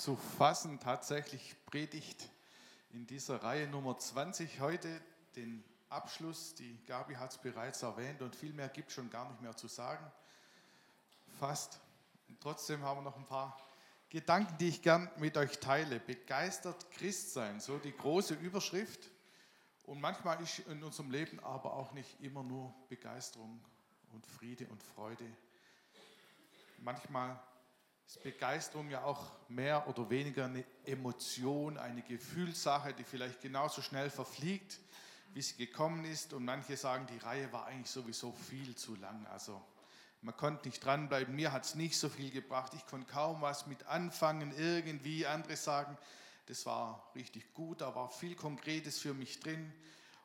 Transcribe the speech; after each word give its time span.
zu 0.00 0.16
fassen. 0.16 0.80
Tatsächlich 0.80 1.54
Predigt 1.66 2.30
in 2.92 3.06
dieser 3.06 3.42
Reihe 3.42 3.68
Nummer 3.68 3.98
20 3.98 4.60
heute, 4.60 4.88
den 5.36 5.62
Abschluss. 5.90 6.54
Die 6.54 6.82
Gabi 6.86 7.14
hat 7.14 7.32
es 7.32 7.38
bereits 7.38 7.82
erwähnt 7.82 8.22
und 8.22 8.34
viel 8.34 8.54
mehr 8.54 8.70
gibt 8.70 8.90
schon 8.90 9.10
gar 9.10 9.28
nicht 9.28 9.42
mehr 9.42 9.54
zu 9.54 9.68
sagen. 9.68 10.10
Fast. 11.38 11.80
Und 12.28 12.40
trotzdem 12.40 12.82
haben 12.82 13.00
wir 13.00 13.02
noch 13.02 13.16
ein 13.18 13.26
paar 13.26 13.60
Gedanken, 14.08 14.56
die 14.56 14.68
ich 14.68 14.80
gern 14.80 15.10
mit 15.18 15.36
euch 15.36 15.58
teile. 15.58 16.00
Begeistert 16.00 16.90
Christ 16.92 17.34
sein, 17.34 17.60
so 17.60 17.76
die 17.76 17.94
große 17.94 18.34
Überschrift. 18.34 19.10
Und 19.84 20.00
manchmal 20.00 20.42
ist 20.42 20.60
in 20.60 20.82
unserem 20.82 21.10
Leben 21.10 21.40
aber 21.40 21.74
auch 21.74 21.92
nicht 21.92 22.20
immer 22.22 22.42
nur 22.42 22.72
Begeisterung 22.88 23.62
und 24.14 24.26
Friede 24.26 24.66
und 24.68 24.82
Freude. 24.82 25.26
Manchmal 26.78 27.38
ist 28.10 28.24
Begeisterung 28.24 28.90
ja 28.90 29.04
auch 29.04 29.30
mehr 29.48 29.86
oder 29.86 30.10
weniger 30.10 30.46
eine 30.46 30.64
Emotion, 30.84 31.78
eine 31.78 32.02
Gefühlssache, 32.02 32.92
die 32.92 33.04
vielleicht 33.04 33.40
genauso 33.40 33.82
schnell 33.82 34.10
verfliegt, 34.10 34.80
wie 35.32 35.42
sie 35.42 35.54
gekommen 35.54 36.04
ist. 36.04 36.32
Und 36.32 36.44
manche 36.44 36.76
sagen, 36.76 37.06
die 37.06 37.18
Reihe 37.18 37.52
war 37.52 37.66
eigentlich 37.66 37.90
sowieso 37.90 38.32
viel 38.32 38.74
zu 38.74 38.96
lang. 38.96 39.24
Also 39.28 39.62
man 40.22 40.36
konnte 40.36 40.66
nicht 40.66 40.84
dranbleiben. 40.84 41.36
Mir 41.36 41.52
hat 41.52 41.64
es 41.64 41.76
nicht 41.76 41.96
so 41.96 42.08
viel 42.08 42.32
gebracht. 42.32 42.72
Ich 42.74 42.84
konnte 42.86 43.06
kaum 43.06 43.42
was 43.42 43.68
mit 43.68 43.86
anfangen, 43.86 44.52
irgendwie. 44.58 45.24
Andere 45.24 45.54
sagen, 45.54 45.96
das 46.46 46.66
war 46.66 47.12
richtig 47.14 47.54
gut, 47.54 47.80
da 47.80 47.94
war 47.94 48.10
viel 48.10 48.34
Konkretes 48.34 48.98
für 48.98 49.14
mich 49.14 49.38
drin. 49.38 49.72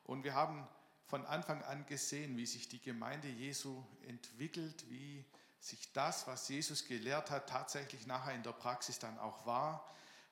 Und 0.02 0.24
wir 0.24 0.34
haben 0.34 0.66
von 1.04 1.24
Anfang 1.24 1.62
an 1.62 1.86
gesehen, 1.86 2.36
wie 2.36 2.46
sich 2.46 2.68
die 2.68 2.82
Gemeinde 2.82 3.28
Jesu 3.28 3.80
entwickelt, 4.08 4.84
wie 4.90 5.24
sich 5.60 5.92
das, 5.92 6.26
was 6.26 6.48
Jesus 6.48 6.86
gelehrt 6.86 7.30
hat, 7.30 7.48
tatsächlich 7.48 8.06
nachher 8.06 8.34
in 8.34 8.42
der 8.42 8.52
Praxis 8.52 8.98
dann 8.98 9.18
auch 9.18 9.46
war. 9.46 9.84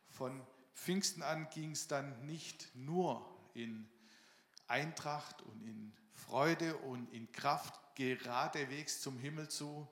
Von 0.09 0.45
Pfingsten 0.75 1.23
an 1.23 1.49
ging 1.51 1.73
es 1.73 1.89
dann 1.89 2.27
nicht 2.27 2.75
nur 2.75 3.25
in 3.55 3.89
Eintracht 4.69 5.43
und 5.43 5.63
in 5.63 5.93
Freude 6.15 6.77
und 6.77 7.13
in 7.13 7.31
Kraft 7.33 7.81
geradewegs 7.95 9.01
zum 9.01 9.19
Himmel 9.19 9.49
zu, 9.49 9.89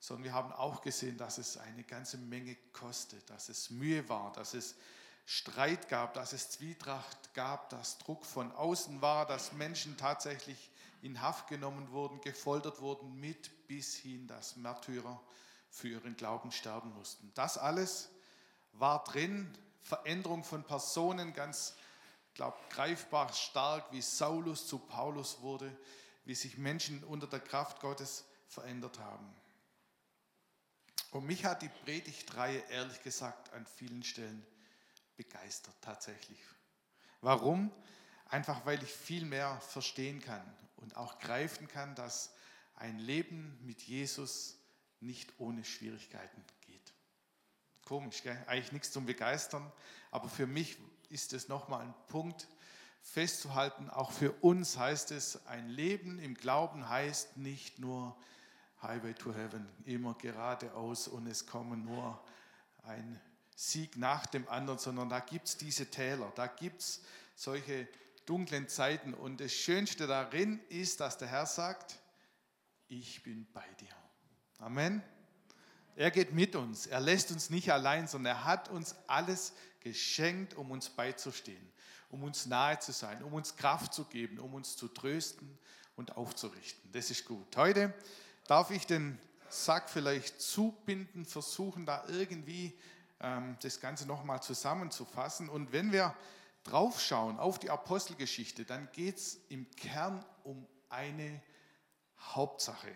sondern 0.00 0.24
wir 0.24 0.32
haben 0.32 0.52
auch 0.52 0.80
gesehen, 0.80 1.16
dass 1.16 1.38
es 1.38 1.56
eine 1.56 1.84
ganze 1.84 2.18
Menge 2.18 2.56
kostet, 2.72 3.28
dass 3.30 3.48
es 3.48 3.70
Mühe 3.70 4.08
war, 4.08 4.32
dass 4.32 4.54
es 4.54 4.76
Streit 5.24 5.88
gab, 5.88 6.14
dass 6.14 6.32
es 6.32 6.50
Zwietracht 6.50 7.34
gab, 7.34 7.68
dass 7.70 7.98
Druck 7.98 8.24
von 8.24 8.52
außen 8.52 9.02
war, 9.02 9.26
dass 9.26 9.52
Menschen 9.52 9.96
tatsächlich 9.96 10.70
in 11.02 11.20
Haft 11.20 11.48
genommen 11.48 11.90
wurden, 11.92 12.20
gefoltert 12.20 12.80
wurden, 12.80 13.18
mit 13.20 13.66
bis 13.68 13.94
hin, 13.94 14.26
dass 14.26 14.56
Märtyrer 14.56 15.20
für 15.70 15.88
ihren 15.88 16.16
Glauben 16.16 16.50
sterben 16.50 16.92
mussten. 16.94 17.30
Das 17.34 17.58
alles 17.58 18.10
war 18.72 19.04
drin, 19.04 19.56
Veränderung 19.82 20.44
von 20.44 20.64
Personen, 20.64 21.32
ganz 21.32 21.74
glaub, 22.34 22.70
greifbar 22.70 23.32
stark, 23.32 23.92
wie 23.92 24.02
Saulus 24.02 24.66
zu 24.66 24.78
Paulus 24.78 25.40
wurde, 25.40 25.74
wie 26.24 26.34
sich 26.34 26.58
Menschen 26.58 27.04
unter 27.04 27.26
der 27.26 27.40
Kraft 27.40 27.80
Gottes 27.80 28.24
verändert 28.48 28.98
haben. 28.98 29.34
Und 31.10 31.26
mich 31.26 31.44
hat 31.44 31.62
die 31.62 31.70
Predigtreihe 31.84 32.62
ehrlich 32.70 33.02
gesagt 33.02 33.52
an 33.52 33.66
vielen 33.66 34.02
Stellen 34.02 34.44
begeistert 35.16 35.74
tatsächlich. 35.80 36.38
Warum? 37.20 37.72
Einfach 38.26 38.66
weil 38.66 38.82
ich 38.82 38.92
viel 38.92 39.24
mehr 39.24 39.58
verstehen 39.60 40.20
kann 40.20 40.44
und 40.78 40.96
auch 40.96 41.18
greifen 41.18 41.68
kann, 41.68 41.94
dass 41.94 42.34
ein 42.74 42.98
Leben 42.98 43.58
mit 43.62 43.82
Jesus 43.82 44.56
nicht 45.00 45.32
ohne 45.38 45.64
Schwierigkeiten 45.64 46.42
geht. 46.66 46.92
Komisch, 47.84 48.22
gell? 48.22 48.42
eigentlich 48.46 48.72
nichts 48.72 48.90
zum 48.90 49.06
Begeistern, 49.06 49.70
aber 50.10 50.28
für 50.28 50.46
mich 50.46 50.76
ist 51.08 51.32
es 51.32 51.48
nochmal 51.48 51.82
ein 51.82 51.94
Punkt 52.08 52.48
festzuhalten, 53.02 53.88
auch 53.90 54.12
für 54.12 54.32
uns 54.32 54.76
heißt 54.76 55.12
es, 55.12 55.46
ein 55.46 55.68
Leben 55.68 56.18
im 56.18 56.34
Glauben 56.34 56.88
heißt 56.88 57.36
nicht 57.36 57.78
nur 57.78 58.16
Highway 58.82 59.14
to 59.14 59.34
Heaven, 59.34 59.68
immer 59.84 60.14
geradeaus 60.14 61.08
und 61.08 61.26
es 61.26 61.46
kommen 61.46 61.84
nur 61.84 62.22
ein 62.82 63.20
Sieg 63.56 63.96
nach 63.96 64.26
dem 64.26 64.48
anderen, 64.48 64.78
sondern 64.78 65.08
da 65.08 65.20
gibt 65.20 65.48
es 65.48 65.56
diese 65.56 65.90
Täler, 65.90 66.30
da 66.36 66.46
gibt 66.46 66.82
es 66.82 67.02
solche 67.34 67.88
dunklen 68.28 68.68
Zeiten. 68.68 69.14
Und 69.14 69.40
das 69.40 69.52
Schönste 69.52 70.06
darin 70.06 70.60
ist, 70.68 71.00
dass 71.00 71.18
der 71.18 71.28
Herr 71.28 71.46
sagt, 71.46 71.98
ich 72.88 73.22
bin 73.22 73.46
bei 73.52 73.64
dir. 73.80 73.94
Amen. 74.58 75.02
Er 75.96 76.10
geht 76.10 76.32
mit 76.32 76.54
uns. 76.54 76.86
Er 76.86 77.00
lässt 77.00 77.32
uns 77.32 77.50
nicht 77.50 77.72
allein, 77.72 78.06
sondern 78.06 78.36
er 78.36 78.44
hat 78.44 78.68
uns 78.68 78.94
alles 79.06 79.52
geschenkt, 79.80 80.54
um 80.54 80.70
uns 80.70 80.88
beizustehen, 80.88 81.72
um 82.10 82.22
uns 82.22 82.46
nahe 82.46 82.78
zu 82.78 82.92
sein, 82.92 83.22
um 83.22 83.32
uns 83.34 83.56
Kraft 83.56 83.94
zu 83.94 84.04
geben, 84.04 84.38
um 84.38 84.54
uns 84.54 84.76
zu 84.76 84.88
trösten 84.88 85.58
und 85.96 86.16
aufzurichten. 86.16 86.90
Das 86.92 87.10
ist 87.10 87.24
gut. 87.24 87.56
Heute 87.56 87.94
darf 88.46 88.70
ich 88.70 88.86
den 88.86 89.18
Sack 89.48 89.88
vielleicht 89.88 90.40
zubinden, 90.40 91.24
versuchen 91.24 91.86
da 91.86 92.04
irgendwie 92.08 92.78
ähm, 93.20 93.56
das 93.62 93.80
Ganze 93.80 94.06
nochmal 94.06 94.42
zusammenzufassen. 94.42 95.48
Und 95.48 95.72
wenn 95.72 95.92
wir 95.92 96.14
draufschauen 96.64 97.38
auf 97.38 97.58
die 97.58 97.70
Apostelgeschichte, 97.70 98.64
dann 98.64 98.88
geht 98.92 99.16
es 99.16 99.40
im 99.48 99.70
Kern 99.72 100.24
um 100.44 100.66
eine 100.88 101.42
Hauptsache. 102.20 102.94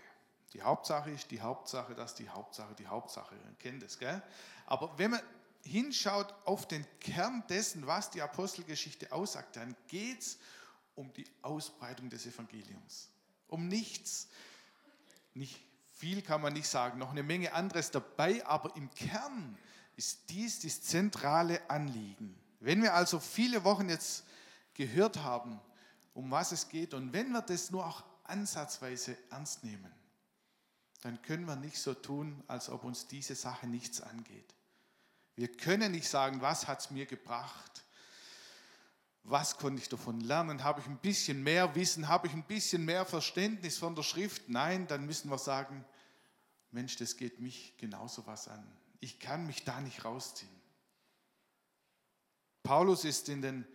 Die 0.52 0.62
Hauptsache 0.62 1.10
ist 1.10 1.30
die 1.30 1.40
Hauptsache, 1.40 1.94
dass 1.94 2.14
die 2.14 2.28
Hauptsache 2.28 2.74
die 2.74 2.86
Hauptsache. 2.86 3.34
Ihr 3.34 3.54
kennt 3.58 3.82
das, 3.82 3.98
gell? 3.98 4.22
Aber 4.66 4.98
wenn 4.98 5.12
man 5.12 5.20
hinschaut 5.64 6.34
auf 6.44 6.66
den 6.66 6.86
Kern 7.00 7.44
dessen, 7.48 7.86
was 7.86 8.10
die 8.10 8.20
Apostelgeschichte 8.20 9.12
aussagt, 9.12 9.56
dann 9.56 9.76
geht 9.88 10.20
es 10.20 10.38
um 10.94 11.12
die 11.14 11.26
Ausbreitung 11.40 12.10
des 12.10 12.26
Evangeliums. 12.26 13.08
Um 13.48 13.68
nichts. 13.68 14.28
Nicht 15.34 15.58
viel 15.92 16.20
kann 16.20 16.42
man 16.42 16.52
nicht 16.52 16.68
sagen, 16.68 16.98
noch 16.98 17.10
eine 17.10 17.22
Menge 17.22 17.52
anderes 17.52 17.90
dabei, 17.90 18.44
aber 18.44 18.76
im 18.76 18.90
Kern 18.90 19.56
ist 19.96 20.28
dies 20.30 20.60
das 20.60 20.82
zentrale 20.82 21.70
Anliegen. 21.70 22.41
Wenn 22.62 22.80
wir 22.80 22.94
also 22.94 23.18
viele 23.18 23.64
Wochen 23.64 23.88
jetzt 23.88 24.24
gehört 24.74 25.16
haben, 25.18 25.60
um 26.14 26.30
was 26.30 26.52
es 26.52 26.68
geht, 26.68 26.94
und 26.94 27.12
wenn 27.12 27.32
wir 27.32 27.42
das 27.42 27.72
nur 27.72 27.84
auch 27.84 28.04
ansatzweise 28.22 29.16
ernst 29.30 29.64
nehmen, 29.64 29.92
dann 31.00 31.20
können 31.22 31.44
wir 31.46 31.56
nicht 31.56 31.78
so 31.78 31.92
tun, 31.92 32.44
als 32.46 32.68
ob 32.68 32.84
uns 32.84 33.08
diese 33.08 33.34
Sache 33.34 33.66
nichts 33.66 34.00
angeht. 34.00 34.54
Wir 35.34 35.50
können 35.50 35.90
nicht 35.90 36.08
sagen, 36.08 36.40
was 36.40 36.68
hat 36.68 36.80
es 36.80 36.90
mir 36.92 37.06
gebracht? 37.06 37.84
Was 39.24 39.56
konnte 39.56 39.82
ich 39.82 39.88
davon 39.88 40.20
lernen? 40.20 40.62
Habe 40.62 40.80
ich 40.80 40.86
ein 40.86 40.98
bisschen 40.98 41.42
mehr 41.42 41.74
Wissen? 41.74 42.06
Habe 42.06 42.28
ich 42.28 42.32
ein 42.32 42.44
bisschen 42.44 42.84
mehr 42.84 43.04
Verständnis 43.04 43.78
von 43.78 43.96
der 43.96 44.04
Schrift? 44.04 44.48
Nein, 44.48 44.86
dann 44.86 45.04
müssen 45.04 45.30
wir 45.30 45.38
sagen, 45.38 45.84
Mensch, 46.70 46.96
das 46.96 47.16
geht 47.16 47.40
mich 47.40 47.74
genauso 47.76 48.24
was 48.26 48.46
an. 48.46 48.64
Ich 49.00 49.18
kann 49.18 49.46
mich 49.46 49.64
da 49.64 49.80
nicht 49.80 50.04
rausziehen. 50.04 50.61
Paulus 52.62 53.04
ist 53.04 53.28
in 53.28 53.42
den 53.42 53.66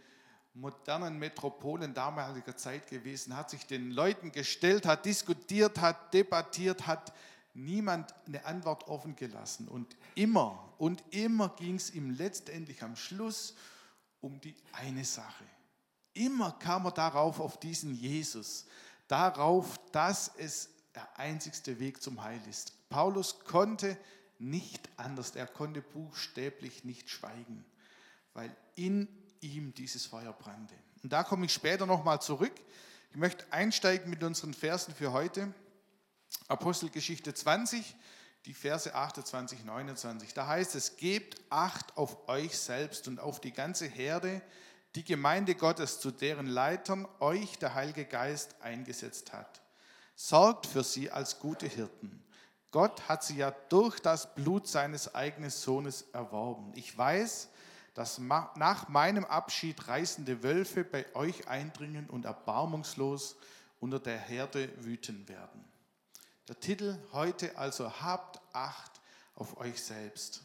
modernen 0.53 1.19
Metropolen 1.19 1.93
damaliger 1.93 2.55
Zeit 2.55 2.87
gewesen, 2.87 3.35
hat 3.35 3.49
sich 3.49 3.65
den 3.65 3.91
Leuten 3.91 4.31
gestellt, 4.31 4.85
hat 4.85 5.05
diskutiert, 5.05 5.79
hat 5.79 6.13
debattiert, 6.13 6.87
hat 6.87 7.13
niemand 7.53 8.13
eine 8.25 8.45
Antwort 8.45 8.87
offen 8.87 9.15
gelassen. 9.15 9.67
Und 9.67 9.95
immer 10.15 10.73
und 10.77 11.03
immer 11.11 11.49
ging 11.49 11.75
es 11.75 11.93
ihm 11.93 12.11
letztendlich 12.11 12.81
am 12.83 12.95
Schluss 12.95 13.55
um 14.21 14.39
die 14.41 14.55
eine 14.73 15.05
Sache. 15.05 15.43
Immer 16.13 16.53
kam 16.53 16.85
er 16.85 16.91
darauf, 16.91 17.39
auf 17.39 17.59
diesen 17.59 17.93
Jesus, 17.93 18.65
darauf, 19.07 19.79
dass 19.91 20.31
es 20.37 20.69
der 20.95 21.19
einzigste 21.19 21.79
Weg 21.79 22.01
zum 22.01 22.23
Heil 22.23 22.41
ist. 22.49 22.73
Paulus 22.89 23.39
konnte 23.41 23.97
nicht 24.39 24.89
anders, 24.97 25.35
er 25.35 25.45
konnte 25.45 25.81
buchstäblich 25.81 26.83
nicht 26.83 27.09
schweigen 27.09 27.63
weil 28.37 28.55
in 28.75 29.07
ihm 29.41 29.73
dieses 29.73 30.05
Feuer 30.05 30.31
brannte. 30.31 30.75
Und 31.01 31.11
da 31.11 31.23
komme 31.23 31.47
ich 31.47 31.53
später 31.53 31.87
nochmal 31.87 32.21
zurück. 32.21 32.53
Ich 33.09 33.17
möchte 33.17 33.51
einsteigen 33.51 34.11
mit 34.11 34.23
unseren 34.23 34.53
Versen 34.53 34.93
für 34.93 35.11
heute. 35.11 35.51
Apostelgeschichte 36.47 37.33
20, 37.33 37.95
die 38.45 38.53
Verse 38.53 38.93
28, 38.93 39.65
29. 39.65 40.35
Da 40.35 40.45
heißt 40.45 40.75
es, 40.75 40.97
gebt 40.97 41.41
Acht 41.49 41.97
auf 41.97 42.29
euch 42.29 42.55
selbst 42.55 43.07
und 43.07 43.19
auf 43.19 43.41
die 43.41 43.53
ganze 43.53 43.87
Herde, 43.87 44.43
die 44.93 45.03
Gemeinde 45.03 45.55
Gottes, 45.55 45.99
zu 45.99 46.11
deren 46.11 46.45
Leitern 46.45 47.07
euch 47.19 47.57
der 47.57 47.73
Heilige 47.73 48.05
Geist 48.05 48.61
eingesetzt 48.61 49.33
hat. 49.33 49.61
Sorgt 50.15 50.67
für 50.67 50.83
sie 50.83 51.09
als 51.09 51.39
gute 51.39 51.65
Hirten. 51.67 52.23
Gott 52.69 53.09
hat 53.09 53.23
sie 53.23 53.37
ja 53.37 53.49
durch 53.69 53.99
das 53.99 54.35
Blut 54.35 54.67
seines 54.67 55.15
eigenen 55.15 55.49
Sohnes 55.49 56.03
erworben. 56.13 56.71
Ich 56.75 56.95
weiß, 56.95 57.45
dass 57.45 57.55
nach 57.97 58.89
meinem 58.89 59.25
Abschied 59.25 59.87
reißende 59.87 60.43
Wölfe 60.43 60.83
bei 60.83 61.05
euch 61.15 61.47
eindringen 61.47 62.09
und 62.09 62.25
erbarmungslos 62.25 63.35
unter 63.79 63.99
der 63.99 64.19
Herde 64.19 64.69
wüten 64.83 65.27
werden. 65.27 65.63
Der 66.47 66.59
Titel 66.59 66.97
heute 67.11 67.57
also 67.57 67.91
habt 68.01 68.39
Acht 68.53 69.01
auf 69.35 69.57
euch 69.57 69.81
selbst. 69.83 70.43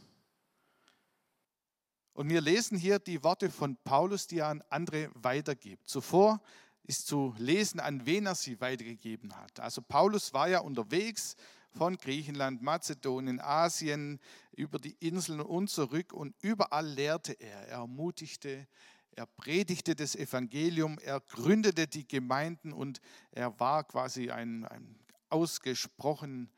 Und 2.14 2.28
wir 2.28 2.40
lesen 2.40 2.76
hier 2.76 2.98
die 2.98 3.22
Worte 3.22 3.50
von 3.50 3.76
Paulus, 3.84 4.26
die 4.26 4.38
er 4.38 4.48
an 4.48 4.62
andere 4.68 5.10
weitergibt. 5.14 5.88
Zuvor 5.88 6.40
ist 6.84 7.06
zu 7.06 7.34
lesen, 7.38 7.80
an 7.80 8.04
wen 8.04 8.26
er 8.26 8.34
sie 8.34 8.60
weitergegeben 8.60 9.34
hat. 9.36 9.60
Also 9.60 9.80
Paulus 9.80 10.34
war 10.34 10.48
ja 10.48 10.60
unterwegs 10.60 11.36
von 11.74 11.96
Griechenland, 11.96 12.62
Mazedonien, 12.62 13.40
Asien, 13.40 14.20
über 14.54 14.78
die 14.78 14.96
Inseln 15.00 15.40
und 15.40 15.68
zurück 15.68 16.12
und 16.12 16.34
überall 16.42 16.86
lehrte 16.86 17.32
er, 17.32 17.68
er 17.68 17.78
ermutigte, 17.78 18.66
er 19.14 19.26
predigte 19.26 19.94
das 19.94 20.14
Evangelium, 20.14 20.98
er 20.98 21.20
gründete 21.20 21.86
die 21.86 22.06
Gemeinden 22.06 22.72
und 22.72 23.00
er 23.30 23.58
war 23.60 23.84
quasi 23.84 24.30
ein, 24.30 24.64
ein 24.66 24.98
ausgesprochen 25.28 26.50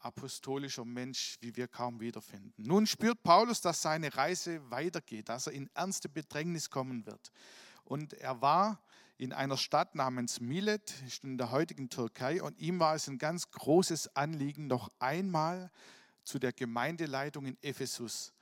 apostolischer 0.00 0.84
Mensch, 0.84 1.38
wie 1.40 1.56
wir 1.56 1.66
kaum 1.66 2.00
wiederfinden. 2.00 2.62
Nun 2.62 2.86
spürt 2.86 3.22
Paulus, 3.22 3.60
dass 3.62 3.80
seine 3.80 4.14
Reise 4.14 4.70
weitergeht, 4.70 5.30
dass 5.30 5.46
er 5.46 5.54
in 5.54 5.70
ernste 5.74 6.08
Bedrängnis 6.10 6.68
kommen 6.68 7.06
wird. 7.06 7.32
Und 7.84 8.12
er 8.14 8.40
war 8.40 8.82
in 9.16 9.32
einer 9.32 9.56
Stadt 9.56 9.94
namens 9.94 10.40
Milet, 10.40 10.92
in 11.22 11.38
der 11.38 11.50
heutigen 11.50 11.88
Türkei, 11.88 12.42
und 12.42 12.58
ihm 12.58 12.80
war 12.80 12.94
es 12.94 13.08
ein 13.08 13.18
ganz 13.18 13.50
großes 13.50 14.16
Anliegen, 14.16 14.66
noch 14.66 14.90
einmal 14.98 15.70
zu 16.24 16.38
der 16.38 16.52
Gemeindeleitung 16.52 17.46
in 17.46 17.58
Ephesus 17.62 18.32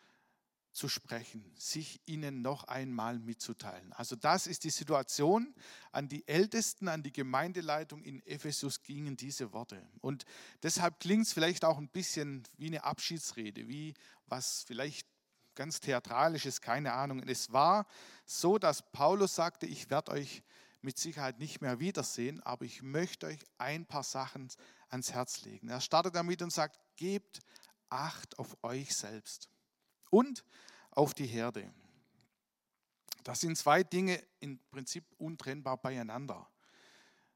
zu 0.73 0.89
sprechen, 0.89 1.45
sich 1.55 2.01
ihnen 2.07 2.41
noch 2.41 2.65
einmal 2.65 3.19
mitzuteilen. 3.19 3.93
Also 3.93 4.17
das 4.17 4.47
ist 4.47 4.65
die 4.65 4.71
Situation. 4.71 5.55
An 5.91 6.09
die 6.09 6.27
Ältesten, 6.27 6.89
an 6.89 7.03
die 7.03 7.13
Gemeindeleitung 7.13 8.03
in 8.03 8.25
Ephesus 8.25 8.83
gingen 8.83 9.17
diese 9.17 9.53
Worte. 9.53 9.87
Und 10.01 10.25
deshalb 10.63 10.99
klingt 10.99 11.27
es 11.27 11.35
vielleicht 11.35 11.65
auch 11.67 11.77
ein 11.77 11.89
bisschen 11.89 12.45
wie 12.57 12.69
eine 12.69 12.85
Abschiedsrede, 12.85 13.69
wie 13.69 13.93
was 14.27 14.65
vielleicht 14.67 15.07
ganz 15.55 15.81
theatralisches, 15.81 16.63
keine 16.63 16.95
Ahnung. 16.95 17.23
Es 17.23 17.53
war 17.53 17.87
so, 18.25 18.59
dass 18.59 18.91
Paulus 18.93 19.35
sagte, 19.35 19.67
ich 19.67 19.91
werde 19.91 20.13
euch 20.13 20.43
mit 20.83 20.99
Sicherheit 20.99 21.39
nicht 21.39 21.61
mehr 21.61 21.81
wiedersehen, 21.81 22.43
aber 22.43 22.65
ich 22.65 22.83
möchte 22.83 23.27
euch 23.27 23.39
ein 23.59 23.87
paar 23.87 24.03
Sachen 24.03 24.49
ans 24.89 25.13
Herz 25.13 25.43
legen. 25.43 25.69
Er 25.69 25.81
startet 25.81 26.15
damit 26.15 26.43
und 26.43 26.53
sagt, 26.53 26.79
gebt 26.97 27.41
Acht 27.89 28.39
auf 28.39 28.57
euch 28.63 28.97
selbst 28.97 29.51
und 30.09 30.47
auf 30.93 31.13
die 31.13 31.27
Herde. 31.27 31.71
Das 33.23 33.41
sind 33.41 33.59
zwei 33.59 33.83
Dinge 33.83 34.23
im 34.41 34.59
Prinzip 34.71 35.05
untrennbar 35.19 35.77
beieinander. 35.77 36.51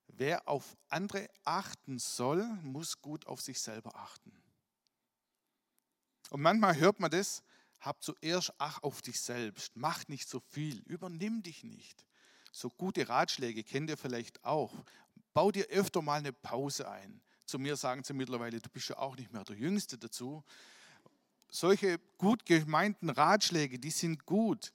Wer 0.08 0.48
auf 0.48 0.76
andere 0.88 1.28
achten 1.44 1.98
soll, 1.98 2.42
muss 2.62 3.02
gut 3.02 3.26
auf 3.26 3.42
sich 3.42 3.60
selber 3.60 3.94
achten. 3.96 4.32
Und 6.30 6.40
manchmal 6.40 6.76
hört 6.76 7.00
man 7.00 7.10
das, 7.10 7.42
hab 7.80 8.02
zuerst 8.02 8.52
Ach 8.58 8.82
auf 8.82 9.02
dich 9.02 9.20
selbst, 9.20 9.76
mach 9.76 10.08
nicht 10.08 10.28
so 10.28 10.40
viel, 10.40 10.78
übernimm 10.86 11.42
dich 11.42 11.64
nicht. 11.64 12.06
So 12.56 12.70
gute 12.70 13.08
Ratschläge 13.08 13.62
kennt 13.64 13.90
ihr 13.90 13.96
vielleicht 13.96 14.44
auch. 14.44 14.72
Bau 15.34 15.50
dir 15.50 15.66
öfter 15.66 16.00
mal 16.00 16.18
eine 16.18 16.32
Pause 16.32 16.88
ein. 16.88 17.20
Zu 17.44 17.58
mir 17.58 17.76
sagen 17.76 18.02
sie 18.02 18.14
mittlerweile, 18.14 18.60
du 18.60 18.68
bist 18.70 18.88
ja 18.88 18.98
auch 18.98 19.16
nicht 19.16 19.32
mehr 19.32 19.44
der 19.44 19.56
Jüngste 19.56 19.98
dazu 19.98 20.42
solche 21.50 21.98
gut 22.18 22.44
gemeinten 22.44 23.10
Ratschläge, 23.10 23.78
die 23.78 23.90
sind 23.90 24.26
gut. 24.26 24.72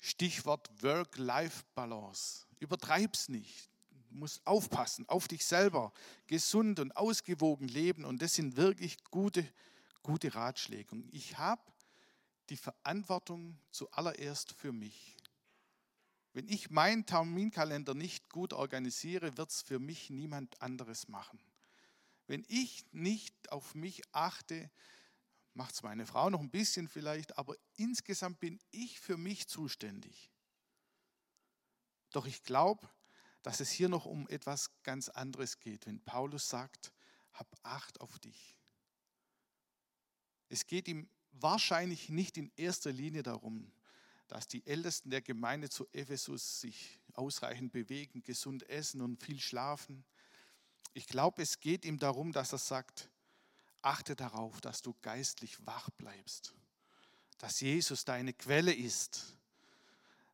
Stichwort 0.00 0.70
Work-Life-Balance. 0.82 2.46
Übertreib's 2.58 3.28
nicht. 3.28 3.70
Du 4.10 4.16
musst 4.18 4.46
aufpassen 4.46 5.08
auf 5.08 5.28
dich 5.28 5.44
selber, 5.44 5.92
gesund 6.26 6.78
und 6.78 6.96
ausgewogen 6.96 7.68
leben. 7.68 8.04
Und 8.04 8.20
das 8.22 8.34
sind 8.34 8.56
wirklich 8.56 9.02
gute, 9.04 9.46
gute 10.02 10.34
Ratschläge. 10.34 10.90
Und 10.92 11.12
ich 11.12 11.38
habe 11.38 11.62
die 12.50 12.56
Verantwortung 12.56 13.58
zuallererst 13.70 14.52
für 14.52 14.72
mich. 14.72 15.16
Wenn 16.34 16.48
ich 16.48 16.68
meinen 16.68 17.06
Terminkalender 17.06 17.94
nicht 17.94 18.28
gut 18.28 18.52
organisiere, 18.52 19.36
wird 19.36 19.50
es 19.50 19.62
für 19.62 19.78
mich 19.78 20.10
niemand 20.10 20.60
anderes 20.60 21.06
machen. 21.06 21.38
Wenn 22.26 22.44
ich 22.48 22.84
nicht 22.90 23.52
auf 23.52 23.76
mich 23.76 24.02
achte, 24.12 24.68
macht 25.54 25.74
es 25.74 25.84
meine 25.84 26.06
Frau 26.06 26.30
noch 26.30 26.40
ein 26.40 26.50
bisschen 26.50 26.88
vielleicht, 26.88 27.38
aber 27.38 27.54
insgesamt 27.76 28.40
bin 28.40 28.58
ich 28.72 28.98
für 28.98 29.16
mich 29.16 29.46
zuständig. 29.46 30.32
Doch 32.10 32.26
ich 32.26 32.42
glaube, 32.42 32.90
dass 33.42 33.60
es 33.60 33.70
hier 33.70 33.88
noch 33.88 34.04
um 34.04 34.28
etwas 34.28 34.70
ganz 34.82 35.08
anderes 35.08 35.60
geht, 35.60 35.86
wenn 35.86 36.00
Paulus 36.00 36.48
sagt, 36.48 36.92
hab 37.32 37.46
Acht 37.62 38.00
auf 38.00 38.18
dich. 38.18 38.56
Es 40.48 40.66
geht 40.66 40.88
ihm 40.88 41.08
wahrscheinlich 41.30 42.08
nicht 42.08 42.36
in 42.36 42.50
erster 42.56 42.90
Linie 42.90 43.22
darum, 43.22 43.72
dass 44.28 44.46
die 44.46 44.66
Ältesten 44.66 45.10
der 45.10 45.22
Gemeinde 45.22 45.68
zu 45.68 45.86
Ephesus 45.92 46.60
sich 46.60 46.98
ausreichend 47.12 47.72
bewegen, 47.72 48.22
gesund 48.22 48.68
essen 48.68 49.00
und 49.00 49.22
viel 49.22 49.40
schlafen. 49.40 50.04
Ich 50.92 51.06
glaube, 51.06 51.42
es 51.42 51.60
geht 51.60 51.84
ihm 51.84 51.98
darum, 51.98 52.32
dass 52.32 52.52
er 52.52 52.58
sagt, 52.58 53.10
achte 53.82 54.16
darauf, 54.16 54.60
dass 54.60 54.82
du 54.82 54.94
geistlich 55.02 55.64
wach 55.66 55.90
bleibst, 55.90 56.54
dass 57.38 57.60
Jesus 57.60 58.04
deine 58.04 58.32
Quelle 58.32 58.72
ist, 58.72 59.36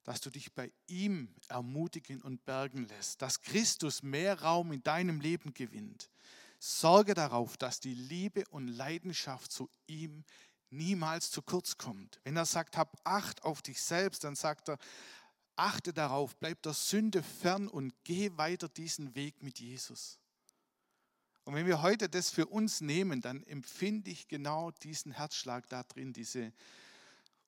dass 0.04 0.20
du 0.20 0.30
dich 0.30 0.52
bei 0.54 0.72
ihm 0.86 1.34
ermutigen 1.48 2.22
und 2.22 2.44
bergen 2.44 2.86
lässt, 2.88 3.20
dass 3.22 3.42
Christus 3.42 4.02
mehr 4.02 4.40
Raum 4.40 4.72
in 4.72 4.82
deinem 4.82 5.20
Leben 5.20 5.52
gewinnt. 5.52 6.10
Sorge 6.58 7.14
darauf, 7.14 7.56
dass 7.56 7.80
die 7.80 7.94
Liebe 7.94 8.44
und 8.50 8.68
Leidenschaft 8.68 9.50
zu 9.50 9.70
ihm 9.86 10.24
niemals 10.70 11.30
zu 11.30 11.42
kurz 11.42 11.76
kommt. 11.76 12.20
Wenn 12.24 12.36
er 12.36 12.46
sagt, 12.46 12.76
hab 12.76 13.00
Acht 13.04 13.42
auf 13.42 13.62
dich 13.62 13.80
selbst, 13.80 14.24
dann 14.24 14.36
sagt 14.36 14.68
er, 14.68 14.78
achte 15.56 15.92
darauf, 15.92 16.36
bleib 16.36 16.62
der 16.62 16.72
Sünde 16.72 17.22
fern 17.22 17.68
und 17.68 17.92
geh 18.04 18.30
weiter 18.36 18.68
diesen 18.68 19.14
Weg 19.14 19.42
mit 19.42 19.60
Jesus. 19.60 20.18
Und 21.44 21.54
wenn 21.54 21.66
wir 21.66 21.82
heute 21.82 22.08
das 22.08 22.30
für 22.30 22.46
uns 22.46 22.80
nehmen, 22.80 23.20
dann 23.20 23.42
empfinde 23.42 24.10
ich 24.10 24.28
genau 24.28 24.70
diesen 24.70 25.12
Herzschlag 25.12 25.68
da 25.68 25.82
drin, 25.82 26.12
diese 26.12 26.52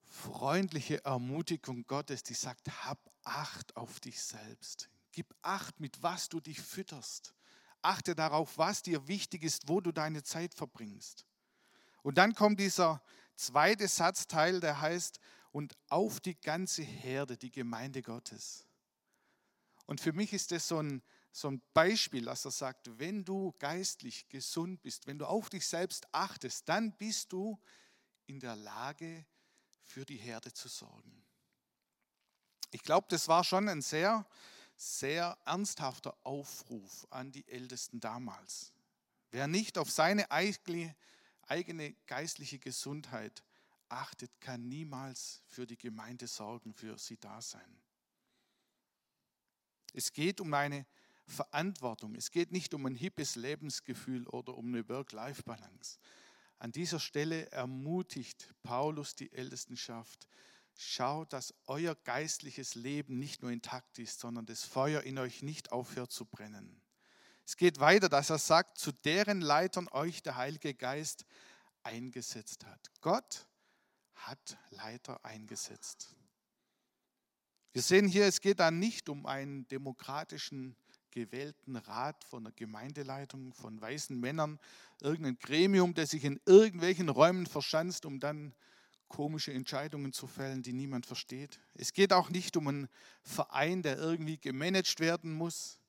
freundliche 0.05 1.05
Ermutigung 1.05 1.87
Gottes, 1.87 2.23
die 2.23 2.35
sagt, 2.35 2.69
hab 2.85 3.11
Acht 3.25 3.77
auf 3.77 4.01
dich 4.01 4.21
selbst. 4.21 4.91
Gib 5.13 5.33
Acht, 5.43 5.79
mit 5.79 6.03
was 6.03 6.29
du 6.29 6.41
dich 6.41 6.61
fütterst. 6.61 7.35
Achte 7.81 8.17
darauf, 8.17 8.59
was 8.59 8.83
dir 8.83 9.07
wichtig 9.07 9.45
ist, 9.45 9.69
wo 9.69 9.81
du 9.81 9.93
deine 9.93 10.25
Zeit 10.25 10.55
verbringst. 10.55 11.25
Und 12.03 12.19
dann 12.19 12.35
kommt 12.35 12.61
dieser 12.61 13.03
zweite 13.37 13.89
Satzteil, 13.89 14.61
der 14.61 14.81
heißt, 14.81 15.19
und 15.53 15.75
auf 15.89 16.21
die 16.21 16.41
ganze 16.41 16.83
Herde, 16.83 17.37
die 17.37 17.51
Gemeinde 17.51 18.03
Gottes. 18.03 18.67
Und 19.87 20.01
für 20.01 20.13
mich 20.13 20.33
ist 20.33 20.51
das 20.51 20.69
so 20.69 20.79
ein, 20.79 21.03
so 21.33 21.51
ein 21.51 21.63
Beispiel, 21.75 22.25
dass 22.25 22.45
er 22.45 22.51
sagt, 22.51 22.99
wenn 22.99 23.25
du 23.25 23.53
geistlich 23.59 24.29
gesund 24.29 24.83
bist, 24.83 25.07
wenn 25.07 25.19
du 25.19 25.27
auf 25.27 25.51
dich 25.51 25.67
selbst 25.67 26.07
achtest, 26.13 26.69
dann 26.69 26.93
bist 26.97 27.33
du 27.33 27.59
in 28.27 28.41
der 28.41 28.57
Lage, 28.57 29.27
für 29.93 30.07
die 30.07 30.17
Herde 30.17 30.53
zu 30.53 30.69
sorgen. 30.69 31.23
Ich 32.71 32.83
glaube, 32.83 33.07
das 33.11 33.29
war 33.29 33.45
schon 33.45 33.69
ein 33.69 33.83
sehr, 33.83 34.27
sehr 34.77 35.37
ernsthafter 35.45 36.17
Aufruf 36.23 37.07
an 37.11 37.31
die 37.31 37.47
Ältesten 37.47 38.01
damals. 38.01 38.73
Wer 39.31 39.47
nicht 39.47 39.77
auf 39.77 39.91
seine 39.91 40.31
eigene 40.31 40.97
geistliche 42.07 42.59
Gesundheit 42.59 43.43
achtet, 43.89 44.31
kann 44.41 44.69
niemals 44.69 45.43
für 45.47 45.67
die 45.67 45.77
Gemeinde 45.77 46.27
sorgen, 46.27 46.73
für 46.73 46.99
sie 46.99 47.19
da 47.19 47.41
sein. 47.43 47.81
Es 49.93 50.13
geht 50.13 50.41
um 50.41 50.53
eine 50.55 50.87
Verantwortung. 51.27 52.15
Es 52.15 52.31
geht 52.31 52.53
nicht 52.53 52.75
um 52.75 52.87
ein 52.87 52.95
hippes 52.95 53.37
Lebensgefühl 53.37 54.27
oder 54.29 54.57
um 54.57 54.69
eine 54.69 54.89
Work-Life-Balance. 54.89 55.99
An 56.59 56.73
dieser 56.73 57.01
Stelle 57.01 57.51
ermutigt 57.51 58.55
Paulus 58.63 59.15
die 59.15 59.33
Ältestenschaft, 59.33 60.29
schaut, 60.75 61.33
dass 61.33 61.55
euer 61.67 61.95
geistliches 61.95 62.75
Leben 62.75 63.19
nicht 63.19 63.43
nur 63.43 63.51
intakt 63.51 63.99
ist, 63.99 64.21
sondern 64.21 64.47
das 64.47 64.65
Feuer 64.65 65.03
in 65.03 65.19
euch 65.19 65.43
nicht 65.43 65.73
aufhört 65.73 66.13
zu 66.13 66.25
brennen. 66.25 66.82
Es 67.53 67.59
geht 67.59 67.81
weiter, 67.81 68.09
dass 68.09 68.31
er 68.31 68.39
sagt, 68.39 68.79
zu 68.79 68.93
deren 68.93 69.43
Leitern 69.43 69.87
euch 69.91 70.23
der 70.23 70.37
Heilige 70.37 70.73
Geist 70.73 71.27
eingesetzt 71.83 72.65
hat. 72.65 72.91
Gott 73.03 73.47
hat 74.15 74.57
Leiter 74.71 75.23
eingesetzt. 75.23 76.17
Wir 77.75 77.83
sehen 77.83 78.09
hier, 78.09 78.25
es 78.25 78.41
geht 78.41 78.59
da 78.59 78.71
nicht 78.71 79.11
um 79.11 79.27
einen 79.27 79.69
demokratischen 79.69 80.77
gewählten 81.11 81.77
Rat 81.77 82.25
von 82.25 82.45
der 82.45 82.55
Gemeindeleitung, 82.55 83.53
von 83.53 83.79
weißen 83.79 84.19
Männern, 84.19 84.59
irgendein 85.03 85.37
Gremium, 85.37 85.93
das 85.93 86.13
sich 86.13 86.25
in 86.25 86.41
irgendwelchen 86.47 87.11
Räumen 87.11 87.45
verschanzt, 87.45 88.07
um 88.07 88.19
dann 88.19 88.55
komische 89.09 89.53
Entscheidungen 89.53 90.15
zu 90.15 90.27
fällen, 90.27 90.63
die 90.63 90.73
niemand 90.73 91.05
versteht. 91.05 91.61
Es 91.75 91.93
geht 91.93 92.15
auch 92.15 92.31
nicht 92.31 92.57
um 92.57 92.69
einen 92.69 92.89
Verein, 93.21 93.83
der 93.83 93.99
irgendwie 93.99 94.39
gemanagt 94.39 95.01
werden 95.01 95.35
muss. 95.35 95.82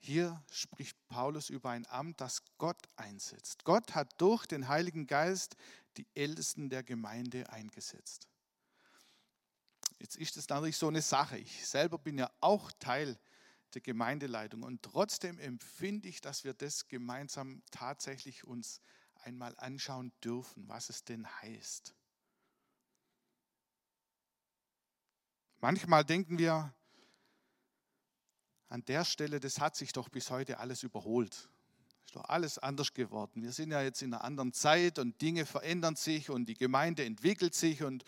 Hier 0.00 0.42
spricht 0.50 0.96
Paulus 1.08 1.50
über 1.50 1.70
ein 1.70 1.86
Amt, 1.86 2.20
das 2.20 2.42
Gott 2.56 2.88
einsetzt. 2.96 3.64
Gott 3.64 3.94
hat 3.94 4.20
durch 4.20 4.46
den 4.46 4.68
Heiligen 4.68 5.06
Geist 5.06 5.56
die 5.96 6.06
Ältesten 6.14 6.70
der 6.70 6.82
Gemeinde 6.82 7.50
eingesetzt. 7.50 8.28
Jetzt 9.98 10.16
ist 10.16 10.36
es 10.36 10.48
natürlich 10.48 10.76
so 10.76 10.88
eine 10.88 11.02
Sache. 11.02 11.38
Ich 11.38 11.66
selber 11.66 11.98
bin 11.98 12.18
ja 12.18 12.30
auch 12.40 12.70
Teil 12.78 13.18
der 13.74 13.80
Gemeindeleitung 13.80 14.62
und 14.62 14.82
trotzdem 14.82 15.38
empfinde 15.38 16.08
ich, 16.08 16.20
dass 16.20 16.44
wir 16.44 16.54
das 16.54 16.88
gemeinsam 16.88 17.62
tatsächlich 17.70 18.44
uns 18.44 18.80
einmal 19.24 19.54
anschauen 19.58 20.12
dürfen, 20.22 20.68
was 20.68 20.88
es 20.88 21.04
denn 21.04 21.26
heißt. 21.42 21.94
Manchmal 25.60 26.04
denken 26.04 26.38
wir 26.38 26.72
an 28.68 28.84
der 28.84 29.04
Stelle, 29.04 29.40
das 29.40 29.60
hat 29.60 29.76
sich 29.76 29.92
doch 29.92 30.08
bis 30.08 30.30
heute 30.30 30.58
alles 30.58 30.82
überholt. 30.82 31.48
Ist 32.06 32.16
doch 32.16 32.24
alles 32.24 32.58
anders 32.58 32.94
geworden. 32.94 33.42
Wir 33.42 33.52
sind 33.52 33.70
ja 33.70 33.82
jetzt 33.82 34.02
in 34.02 34.14
einer 34.14 34.24
anderen 34.24 34.52
Zeit 34.52 34.98
und 34.98 35.20
Dinge 35.20 35.46
verändern 35.46 35.96
sich 35.96 36.30
und 36.30 36.46
die 36.46 36.54
Gemeinde 36.54 37.04
entwickelt 37.04 37.54
sich 37.54 37.82
und 37.82 38.04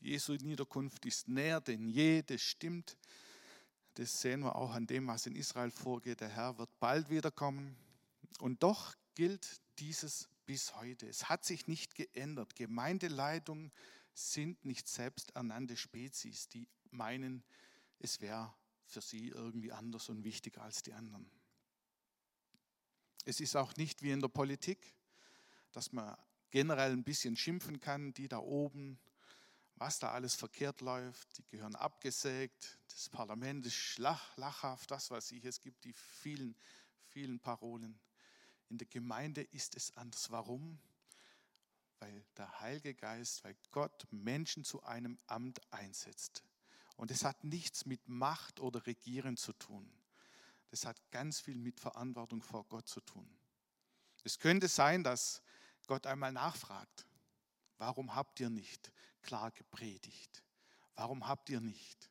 Jesu 0.00 0.34
Niederkunft 0.34 1.06
ist 1.06 1.28
näher 1.28 1.60
denn 1.60 1.88
je, 1.88 2.22
das 2.22 2.42
stimmt. 2.42 2.96
Das 3.94 4.20
sehen 4.20 4.40
wir 4.40 4.56
auch 4.56 4.72
an 4.72 4.86
dem, 4.86 5.06
was 5.06 5.26
in 5.26 5.36
Israel 5.36 5.70
vorgeht. 5.70 6.20
Der 6.20 6.28
Herr 6.28 6.58
wird 6.58 6.68
bald 6.80 7.10
wiederkommen. 7.10 7.76
Und 8.40 8.62
doch 8.62 8.94
gilt 9.14 9.60
dieses 9.78 10.28
bis 10.46 10.74
heute. 10.76 11.06
Es 11.06 11.28
hat 11.28 11.44
sich 11.44 11.68
nicht 11.68 11.94
geändert. 11.94 12.56
Gemeindeleitungen 12.56 13.72
sind 14.12 14.64
nicht 14.64 14.88
selbsternannte 14.88 15.76
Spezies, 15.76 16.48
die 16.48 16.66
meinen, 16.90 17.44
es 17.98 18.20
wäre 18.20 18.52
für 18.86 19.00
sie 19.00 19.28
irgendwie 19.28 19.72
anders 19.72 20.08
und 20.08 20.24
wichtiger 20.24 20.62
als 20.62 20.82
die 20.82 20.92
anderen. 20.92 21.30
Es 23.24 23.40
ist 23.40 23.56
auch 23.56 23.74
nicht 23.76 24.02
wie 24.02 24.10
in 24.10 24.20
der 24.20 24.28
Politik, 24.28 24.94
dass 25.72 25.92
man 25.92 26.16
generell 26.50 26.92
ein 26.92 27.04
bisschen 27.04 27.36
schimpfen 27.36 27.80
kann, 27.80 28.12
die 28.14 28.28
da 28.28 28.38
oben, 28.38 28.98
was 29.76 29.98
da 29.98 30.12
alles 30.12 30.34
verkehrt 30.34 30.80
läuft, 30.80 31.38
die 31.38 31.46
gehören 31.46 31.74
abgesägt, 31.74 32.78
das 32.88 33.08
Parlament 33.08 33.66
ist 33.66 33.98
lach, 33.98 34.36
lachhaft, 34.36 34.90
das 34.90 35.10
was 35.10 35.32
ich, 35.32 35.44
es 35.44 35.60
gibt 35.60 35.84
die 35.84 35.92
vielen, 35.92 36.54
vielen 37.08 37.40
Parolen. 37.40 37.98
In 38.68 38.78
der 38.78 38.86
Gemeinde 38.86 39.42
ist 39.42 39.76
es 39.76 39.96
anders. 39.96 40.30
Warum? 40.30 40.78
Weil 41.98 42.24
der 42.36 42.60
Heilige 42.60 42.94
Geist, 42.94 43.44
weil 43.44 43.56
Gott 43.70 44.06
Menschen 44.10 44.64
zu 44.64 44.82
einem 44.82 45.18
Amt 45.26 45.60
einsetzt. 45.72 46.44
Und 46.96 47.10
es 47.10 47.24
hat 47.24 47.44
nichts 47.44 47.86
mit 47.86 48.08
Macht 48.08 48.60
oder 48.60 48.86
Regieren 48.86 49.36
zu 49.36 49.52
tun. 49.52 49.90
Das 50.70 50.86
hat 50.86 51.00
ganz 51.10 51.40
viel 51.40 51.56
mit 51.56 51.80
Verantwortung 51.80 52.42
vor 52.42 52.64
Gott 52.64 52.88
zu 52.88 53.00
tun. 53.00 53.28
Es 54.24 54.38
könnte 54.38 54.68
sein, 54.68 55.04
dass 55.04 55.42
Gott 55.86 56.06
einmal 56.06 56.32
nachfragt, 56.32 57.06
warum 57.78 58.14
habt 58.14 58.40
ihr 58.40 58.50
nicht 58.50 58.90
klar 59.22 59.50
gepredigt? 59.50 60.42
Warum 60.94 61.26
habt 61.26 61.50
ihr 61.50 61.60
nicht? 61.60 62.10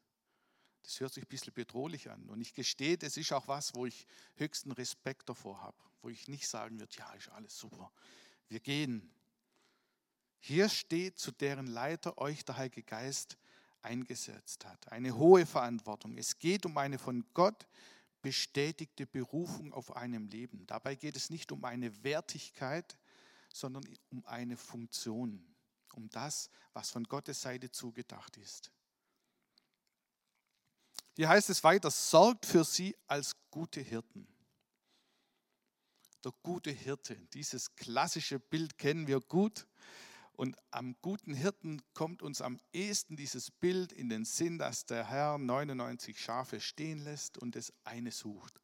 Das 0.83 0.99
hört 0.99 1.13
sich 1.13 1.23
ein 1.23 1.29
bisschen 1.29 1.53
bedrohlich 1.53 2.09
an. 2.09 2.29
Und 2.29 2.41
ich 2.41 2.53
gestehe, 2.53 2.97
das 2.97 3.17
ist 3.17 3.31
auch 3.31 3.47
was, 3.47 3.73
wo 3.73 3.85
ich 3.85 4.05
höchsten 4.35 4.71
Respekt 4.71 5.29
davor 5.29 5.61
habe, 5.61 5.77
wo 6.01 6.09
ich 6.09 6.27
nicht 6.27 6.47
sagen 6.47 6.79
würde, 6.79 6.93
ja, 6.97 7.11
ist 7.13 7.29
alles 7.29 7.57
super. 7.57 7.91
Wir 8.49 8.59
gehen. 8.59 9.09
Hier 10.39 10.67
steht, 10.67 11.17
zu 11.17 11.31
deren 11.31 11.67
Leiter 11.67 12.17
euch 12.17 12.43
der 12.43 12.57
Heilige 12.57 12.83
Geist 12.83 13.37
eingesetzt 13.83 14.65
hat. 14.65 14.91
Eine 14.91 15.15
hohe 15.15 15.45
Verantwortung. 15.45 16.17
Es 16.17 16.39
geht 16.39 16.65
um 16.65 16.77
eine 16.77 16.97
von 16.97 17.25
Gott 17.33 17.67
bestätigte 18.21 19.05
Berufung 19.05 19.73
auf 19.73 19.95
einem 19.95 20.27
Leben. 20.27 20.65
Dabei 20.65 20.95
geht 20.95 21.15
es 21.15 21.29
nicht 21.29 21.51
um 21.51 21.63
eine 21.65 22.03
Wertigkeit, 22.03 22.97
sondern 23.53 23.83
um 24.09 24.25
eine 24.25 24.57
Funktion, 24.57 25.45
um 25.93 26.09
das, 26.09 26.49
was 26.73 26.89
von 26.89 27.03
Gottes 27.03 27.41
Seite 27.41 27.69
zugedacht 27.69 28.37
ist. 28.37 28.71
Hier 31.15 31.29
heißt 31.29 31.49
es 31.49 31.63
weiter, 31.63 31.91
sorgt 31.91 32.45
für 32.45 32.63
sie 32.63 32.95
als 33.07 33.35
gute 33.51 33.81
Hirten. 33.81 34.27
Der 36.23 36.31
gute 36.41 36.71
Hirte, 36.71 37.15
dieses 37.33 37.75
klassische 37.75 38.39
Bild 38.39 38.77
kennen 38.77 39.07
wir 39.07 39.19
gut. 39.19 39.67
Und 40.35 40.57
am 40.71 40.95
guten 41.01 41.33
Hirten 41.33 41.81
kommt 41.93 42.23
uns 42.23 42.41
am 42.41 42.59
ehesten 42.73 43.15
dieses 43.15 43.51
Bild 43.51 43.93
in 43.93 44.09
den 44.09 44.25
Sinn, 44.25 44.57
dass 44.57 44.85
der 44.85 45.07
Herr 45.07 45.37
99 45.37 46.19
Schafe 46.19 46.59
stehen 46.59 47.03
lässt 47.03 47.37
und 47.37 47.55
das 47.55 47.71
eine 47.83 48.11
sucht. 48.11 48.59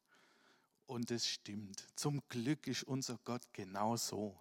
Und 0.86 1.12
es 1.12 1.28
stimmt. 1.28 1.86
Zum 1.94 2.20
Glück 2.28 2.66
ist 2.66 2.82
unser 2.82 3.18
Gott 3.24 3.42
genau 3.52 3.96
so. 3.96 4.36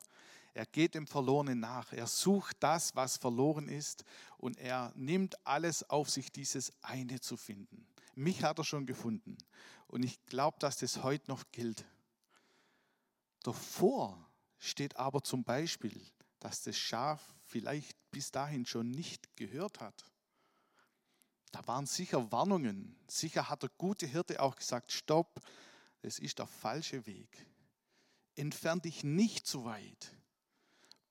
Er 0.56 0.66
geht 0.66 0.96
dem 0.96 1.06
Verlorenen 1.06 1.60
nach. 1.60 1.94
Er 1.94 2.08
sucht 2.08 2.58
das, 2.62 2.96
was 2.96 3.18
verloren 3.18 3.70
ist. 3.70 4.04
Und 4.40 4.58
er 4.58 4.92
nimmt 4.96 5.36
alles 5.46 5.88
auf 5.88 6.10
sich, 6.10 6.32
dieses 6.32 6.74
eine 6.82 7.20
zu 7.22 7.38
finden. 7.38 7.86
Mich 8.16 8.44
hat 8.44 8.58
er 8.58 8.64
schon 8.64 8.88
gefunden. 8.88 9.38
Und 9.88 10.04
ich 10.04 10.20
glaube, 10.26 10.58
dass 10.60 10.78
das 10.78 11.04
heute 11.04 11.30
noch 11.30 11.44
gilt. 11.52 11.86
Davor 13.44 14.28
steht 14.58 14.98
aber 14.98 15.22
zum 15.22 15.44
Beispiel 15.44 16.02
dass 16.40 16.64
das 16.64 16.78
Schaf 16.78 17.34
vielleicht 17.46 17.98
bis 18.12 18.32
dahin 18.32 18.66
schon 18.66 18.90
nicht 18.90 19.36
gehört 19.36 19.80
hat. 19.80 20.06
Da 21.52 21.66
waren 21.68 21.86
sicher 21.86 22.32
Warnungen. 22.32 22.96
Sicher 23.08 23.50
hat 23.50 23.64
der 23.64 23.72
gute 23.78 24.06
Hirte 24.06 24.42
auch 24.42 24.56
gesagt, 24.56 24.92
stopp, 24.92 25.42
das 26.02 26.20
ist 26.20 26.40
der 26.40 26.48
falsche 26.48 27.06
Weg. 27.06 27.46
Entfern 28.36 28.82
dich 28.82 29.04
nicht 29.04 29.48
zu 29.48 29.66
weit. 29.66 30.16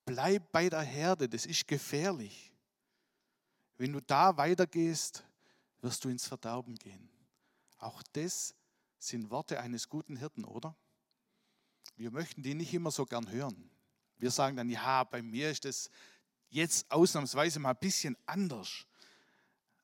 Bleib 0.04 0.52
bei 0.52 0.70
der 0.70 0.82
Herde, 0.82 1.28
das 1.28 1.44
ist 1.44 1.68
gefährlich. 1.68 2.52
Wenn 3.76 3.92
du 3.92 4.00
da 4.00 4.36
weitergehst, 4.36 5.24
wirst 5.80 6.04
du 6.04 6.08
ins 6.08 6.26
Verderben 6.26 6.76
gehen. 6.76 7.10
Auch 7.78 8.02
das 8.12 8.54
sind 8.98 9.30
Worte 9.30 9.60
eines 9.60 9.88
guten 9.88 10.16
Hirten, 10.16 10.44
oder? 10.44 10.74
Wir 11.96 12.10
möchten 12.10 12.42
die 12.42 12.54
nicht 12.54 12.72
immer 12.74 12.90
so 12.90 13.04
gern 13.04 13.30
hören. 13.30 13.70
Wir 14.18 14.30
sagen 14.30 14.56
dann, 14.56 14.68
ja, 14.68 15.04
bei 15.04 15.22
mir 15.22 15.50
ist 15.50 15.64
das 15.64 15.90
jetzt 16.50 16.90
ausnahmsweise 16.90 17.58
mal 17.60 17.70
ein 17.70 17.78
bisschen 17.80 18.16
anders. 18.26 18.86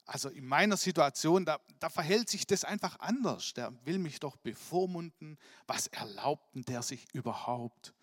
Also 0.07 0.29
in 0.29 0.47
meiner 0.47 0.77
Situation, 0.77 1.45
da, 1.45 1.59
da 1.79 1.89
verhält 1.89 2.29
sich 2.29 2.47
das 2.47 2.65
einfach 2.65 2.99
anders. 3.01 3.55
Der 3.55 3.73
will 3.87 3.99
mich 3.99 4.21
doch 4.21 4.37
bevormunden. 4.37 5.39
Was 5.67 5.87
erlaubt 5.87 6.55
denn 6.55 6.63
der 6.63 6.83
sich 6.83 7.07
überhaupt? 7.15 7.95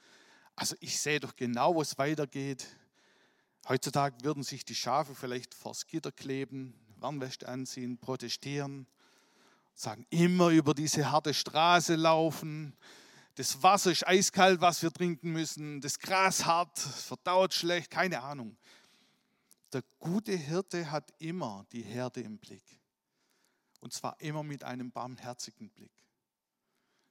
Also 0.56 0.76
ich 0.80 1.00
sehe 1.00 1.20
doch 1.20 1.36
genau, 1.36 1.76
wo 1.76 1.82
es 1.82 1.98
weitergeht. 1.98 2.66
Heutzutage 3.68 4.24
würden 4.24 4.44
sich 4.44 4.66
die 4.66 4.76
Schafe 4.76 5.14
vielleicht 5.14 5.54
vors 5.54 5.86
Gitter 5.86 6.12
kleben, 6.12 6.74
Warnweste 6.98 7.48
anziehen, 7.48 8.00
protestieren, 8.00 8.88
sagen, 9.74 10.06
immer 10.10 10.50
über 10.50 10.74
diese 10.74 11.12
harte 11.12 11.34
Straße 11.34 11.96
laufen, 11.96 12.76
das 13.42 13.64
Wasser 13.64 13.92
ist 13.92 14.08
eiskalt, 14.08 14.62
was 14.62 14.84
wir 14.84 14.92
trinken 14.92 15.32
müssen, 15.32 15.82
das 15.82 15.98
Gras 15.98 16.46
hart, 16.46 16.78
verdaut 16.78 17.56
schlecht, 17.56 17.90
keine 17.90 18.22
Ahnung. 18.22 18.56
Der 19.74 19.82
gute 19.98 20.34
Hirte 20.36 20.92
hat 20.92 21.12
immer 21.18 21.66
die 21.72 21.82
Herde 21.82 22.22
im 22.22 22.38
Blick. 22.38 22.64
Und 23.80 23.94
zwar 23.94 24.22
immer 24.22 24.44
mit 24.44 24.64
einem 24.64 24.92
barmherzigen 24.92 25.72
Blick, 25.72 26.06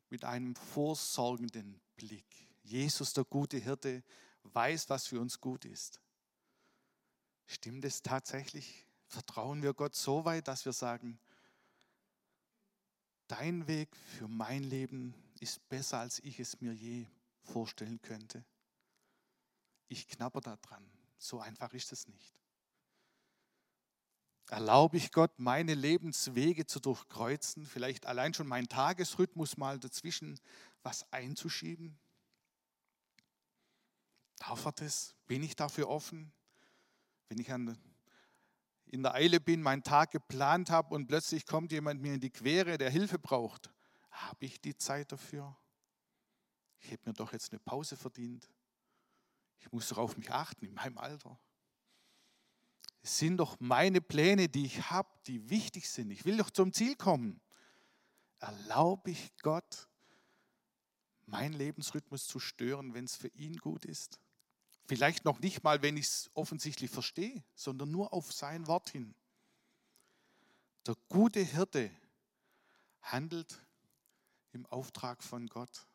mit 0.08 0.24
einem 0.24 0.54
vorsorgenden 0.54 1.80
Blick. 1.96 2.48
Jesus, 2.62 3.12
der 3.12 3.24
gute 3.24 3.56
Hirte, 3.56 4.04
weiß, 4.44 4.88
was 4.88 5.08
für 5.08 5.20
uns 5.20 5.40
gut 5.40 5.64
ist. 5.64 6.00
Stimmt 7.46 7.84
es 7.84 8.02
tatsächlich? 8.02 8.86
Vertrauen 9.08 9.64
wir 9.64 9.74
Gott 9.74 9.96
so 9.96 10.24
weit, 10.24 10.46
dass 10.46 10.64
wir 10.64 10.74
sagen, 10.74 11.18
dein 13.30 13.66
Weg 13.68 13.94
für 13.96 14.28
mein 14.28 14.64
Leben 14.64 15.14
ist 15.38 15.68
besser, 15.68 16.00
als 16.00 16.18
ich 16.20 16.40
es 16.40 16.60
mir 16.60 16.72
je 16.72 17.06
vorstellen 17.42 18.00
könnte. 18.02 18.44
Ich 19.88 20.08
knapper 20.08 20.40
da 20.40 20.56
dran. 20.56 20.84
So 21.18 21.40
einfach 21.40 21.72
ist 21.72 21.92
es 21.92 22.08
nicht. 22.08 22.34
Erlaube 24.48 24.96
ich 24.96 25.12
Gott, 25.12 25.38
meine 25.38 25.74
Lebenswege 25.74 26.66
zu 26.66 26.80
durchkreuzen, 26.80 27.66
vielleicht 27.66 28.06
allein 28.06 28.34
schon 28.34 28.48
meinen 28.48 28.68
Tagesrhythmus 28.68 29.56
mal 29.56 29.78
dazwischen 29.78 30.40
was 30.82 31.10
einzuschieben? 31.12 31.98
Darf 34.38 34.64
er 34.64 34.72
das? 34.72 35.14
Bin 35.26 35.44
ich 35.44 35.54
dafür 35.54 35.88
offen? 35.88 36.32
Wenn 37.28 37.38
ich 37.38 37.52
an, 37.52 37.78
in 38.90 39.02
der 39.02 39.14
Eile 39.14 39.40
bin, 39.40 39.62
meinen 39.62 39.84
Tag 39.84 40.10
geplant 40.10 40.70
habe 40.70 40.94
und 40.94 41.06
plötzlich 41.06 41.46
kommt 41.46 41.70
jemand 41.70 42.02
mir 42.02 42.14
in 42.14 42.20
die 42.20 42.30
Quere, 42.30 42.76
der 42.76 42.90
Hilfe 42.90 43.18
braucht, 43.18 43.70
habe 44.10 44.44
ich 44.44 44.60
die 44.60 44.76
Zeit 44.76 45.12
dafür? 45.12 45.56
Ich 46.80 46.90
hätte 46.90 47.08
mir 47.08 47.14
doch 47.14 47.32
jetzt 47.32 47.52
eine 47.52 47.60
Pause 47.60 47.96
verdient. 47.96 48.48
Ich 49.60 49.70
muss 49.70 49.88
doch 49.88 49.98
auf 49.98 50.16
mich 50.16 50.30
achten 50.32 50.64
in 50.64 50.74
meinem 50.74 50.98
Alter. 50.98 51.38
Es 53.02 53.18
sind 53.18 53.36
doch 53.36 53.58
meine 53.60 54.00
Pläne, 54.00 54.48
die 54.48 54.66
ich 54.66 54.90
habe, 54.90 55.08
die 55.26 55.48
wichtig 55.48 55.88
sind. 55.88 56.10
Ich 56.10 56.24
will 56.24 56.36
doch 56.36 56.50
zum 56.50 56.72
Ziel 56.72 56.96
kommen. 56.96 57.40
Erlaube 58.40 59.12
ich 59.12 59.36
Gott, 59.42 59.88
meinen 61.26 61.52
Lebensrhythmus 61.52 62.26
zu 62.26 62.40
stören, 62.40 62.92
wenn 62.94 63.04
es 63.04 63.16
für 63.16 63.28
ihn 63.28 63.56
gut 63.58 63.84
ist? 63.84 64.18
Vielleicht 64.86 65.24
noch 65.24 65.38
nicht 65.40 65.62
mal, 65.62 65.82
wenn 65.82 65.96
ich 65.96 66.06
es 66.06 66.30
offensichtlich 66.34 66.90
verstehe, 66.90 67.44
sondern 67.54 67.90
nur 67.90 68.12
auf 68.12 68.32
sein 68.32 68.66
Wort 68.66 68.90
hin. 68.90 69.14
Der 70.86 70.96
gute 71.08 71.40
Hirte 71.40 71.90
handelt 73.02 73.60
im 74.52 74.66
Auftrag 74.66 75.22
von 75.22 75.46
Gott. 75.46 75.86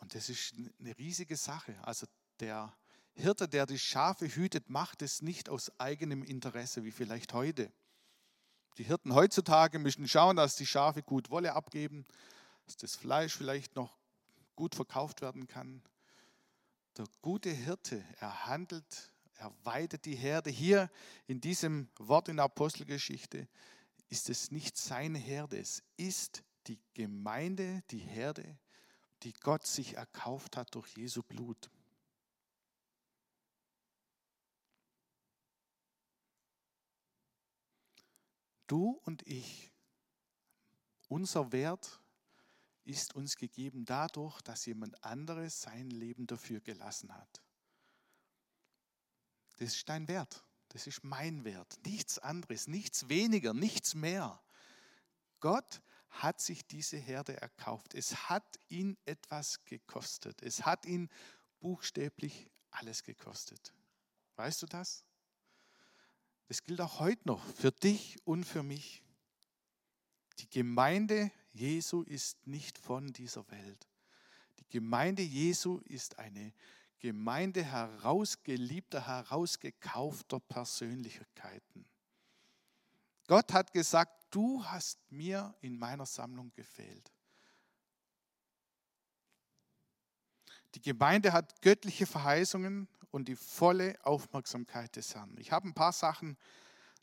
Und 0.00 0.14
das 0.14 0.28
ist 0.28 0.54
eine 0.78 0.96
riesige 0.98 1.36
Sache. 1.36 1.76
Also 1.82 2.06
der 2.40 2.74
Hirte, 3.14 3.48
der 3.48 3.66
die 3.66 3.78
Schafe 3.78 4.26
hütet, 4.26 4.70
macht 4.70 5.02
es 5.02 5.22
nicht 5.22 5.48
aus 5.48 5.70
eigenem 5.78 6.22
Interesse, 6.22 6.84
wie 6.84 6.90
vielleicht 6.90 7.34
heute. 7.34 7.72
Die 8.78 8.84
Hirten 8.84 9.14
heutzutage 9.14 9.78
müssen 9.78 10.08
schauen, 10.08 10.36
dass 10.36 10.56
die 10.56 10.66
Schafe 10.66 11.02
gut 11.02 11.30
Wolle 11.30 11.52
abgeben, 11.52 12.06
dass 12.64 12.76
das 12.76 12.96
Fleisch 12.96 13.36
vielleicht 13.36 13.76
noch 13.76 13.98
gut 14.56 14.74
verkauft 14.74 15.20
werden 15.20 15.46
kann. 15.46 15.82
Der 16.96 17.06
gute 17.22 17.50
Hirte, 17.50 18.04
er 18.20 18.46
handelt, 18.46 19.12
er 19.36 19.52
weidet 19.64 20.04
die 20.04 20.14
Herde. 20.14 20.50
Hier 20.50 20.90
in 21.26 21.40
diesem 21.40 21.88
Wort 21.96 22.28
in 22.28 22.36
der 22.36 22.44
Apostelgeschichte 22.44 23.48
ist 24.10 24.28
es 24.28 24.50
nicht 24.50 24.76
seine 24.76 25.18
Herde, 25.18 25.58
es 25.58 25.82
ist 25.96 26.44
die 26.66 26.78
Gemeinde, 26.92 27.82
die 27.90 27.98
Herde, 27.98 28.58
die 29.22 29.32
Gott 29.32 29.66
sich 29.66 29.96
erkauft 29.96 30.56
hat 30.56 30.74
durch 30.74 30.94
Jesu 30.96 31.22
Blut. 31.22 31.70
Du 38.66 39.00
und 39.04 39.26
ich, 39.26 39.72
unser 41.08 41.52
Wert 41.52 42.01
ist 42.84 43.14
uns 43.14 43.36
gegeben 43.36 43.84
dadurch, 43.84 44.40
dass 44.42 44.66
jemand 44.66 45.02
anderes 45.04 45.60
sein 45.60 45.90
Leben 45.90 46.26
dafür 46.26 46.60
gelassen 46.60 47.14
hat. 47.14 47.42
Das 49.58 49.74
ist 49.74 49.88
dein 49.88 50.08
Wert, 50.08 50.44
das 50.68 50.86
ist 50.86 51.04
mein 51.04 51.44
Wert, 51.44 51.78
nichts 51.84 52.18
anderes, 52.18 52.66
nichts 52.66 53.08
weniger, 53.08 53.54
nichts 53.54 53.94
mehr. 53.94 54.42
Gott 55.40 55.82
hat 56.12 56.40
sich 56.40 56.66
diese 56.66 56.96
Herde 56.96 57.40
erkauft. 57.40 57.94
Es 57.94 58.28
hat 58.28 58.58
ihn 58.68 58.96
etwas 59.04 59.64
gekostet. 59.64 60.42
Es 60.42 60.64
hat 60.64 60.84
ihn 60.84 61.08
buchstäblich 61.60 62.50
alles 62.70 63.02
gekostet. 63.02 63.72
Weißt 64.36 64.62
du 64.62 64.66
das? 64.66 65.04
Das 66.48 66.62
gilt 66.64 66.80
auch 66.80 67.00
heute 67.00 67.26
noch 67.26 67.44
für 67.54 67.72
dich 67.72 68.18
und 68.26 68.44
für 68.44 68.62
mich. 68.62 69.02
Die 70.38 70.50
Gemeinde 70.50 71.30
Jesu 71.52 72.02
ist 72.02 72.46
nicht 72.46 72.78
von 72.78 73.12
dieser 73.12 73.48
Welt. 73.50 73.88
Die 74.58 74.68
Gemeinde 74.68 75.22
Jesu 75.22 75.78
ist 75.84 76.18
eine 76.18 76.52
Gemeinde 76.98 77.64
herausgeliebter, 77.64 79.06
herausgekaufter 79.06 80.40
Persönlichkeiten. 80.40 81.84
Gott 83.26 83.52
hat 83.52 83.72
gesagt, 83.72 84.12
du 84.30 84.64
hast 84.64 84.98
mir 85.10 85.54
in 85.60 85.78
meiner 85.78 86.06
Sammlung 86.06 86.52
gefehlt. 86.54 87.12
Die 90.74 90.80
Gemeinde 90.80 91.32
hat 91.32 91.60
göttliche 91.60 92.06
Verheißungen 92.06 92.88
und 93.10 93.28
die 93.28 93.36
volle 93.36 93.94
Aufmerksamkeit 94.04 94.96
des 94.96 95.14
Herrn. 95.14 95.36
Ich 95.38 95.52
habe 95.52 95.68
ein 95.68 95.74
paar 95.74 95.92
Sachen 95.92 96.38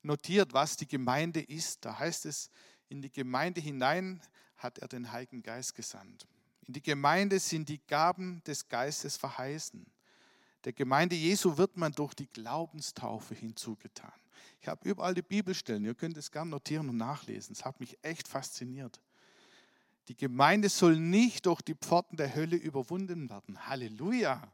notiert, 0.02 0.54
was 0.54 0.76
die 0.76 0.88
Gemeinde 0.88 1.42
ist. 1.42 1.86
Da 1.86 2.00
heißt 2.00 2.26
es, 2.26 2.50
in 2.90 3.02
die 3.02 3.12
Gemeinde 3.12 3.62
hinein 3.62 4.22
hat 4.58 4.80
er 4.80 4.88
den 4.88 5.12
Heiligen 5.12 5.42
Geist 5.42 5.76
gesandt. 5.76 6.28
In 6.68 6.74
die 6.74 6.82
Gemeinde 6.82 7.40
sind 7.40 7.70
die 7.70 7.80
Gaben 7.88 8.44
des 8.46 8.68
Geistes 8.68 9.16
verheißen. 9.16 9.86
Der 10.66 10.74
Gemeinde 10.74 11.16
Jesu 11.16 11.58
wird 11.58 11.78
man 11.78 11.94
durch 11.94 12.14
die 12.14 12.28
Glaubenstaufe 12.28 13.34
hinzugetan. 13.34 14.12
Ich 14.62 14.68
habe 14.68 14.90
überall 14.90 15.14
die 15.14 15.22
Bibelstellen, 15.22 15.86
ihr 15.86 15.96
könnt 15.96 16.18
es 16.18 16.32
gerne 16.32 16.52
notieren 16.52 16.90
und 16.90 16.98
nachlesen. 16.98 17.54
Es 17.54 17.64
hat 17.64 17.80
mich 17.80 17.98
echt 18.02 18.28
fasziniert. 18.28 19.00
Die 20.10 20.18
Gemeinde 20.18 20.70
soll 20.70 21.00
nicht 21.00 21.46
durch 21.46 21.62
die 21.62 21.76
Pforten 21.76 22.18
der 22.18 22.36
Hölle 22.36 22.58
überwunden 22.58 23.30
werden. 23.30 23.68
Halleluja! 23.68 24.52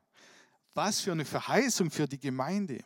Was 0.74 1.00
für 1.00 1.14
eine 1.14 1.26
Verheißung 1.26 1.90
für 1.90 2.08
die 2.08 2.20
Gemeinde. 2.20 2.84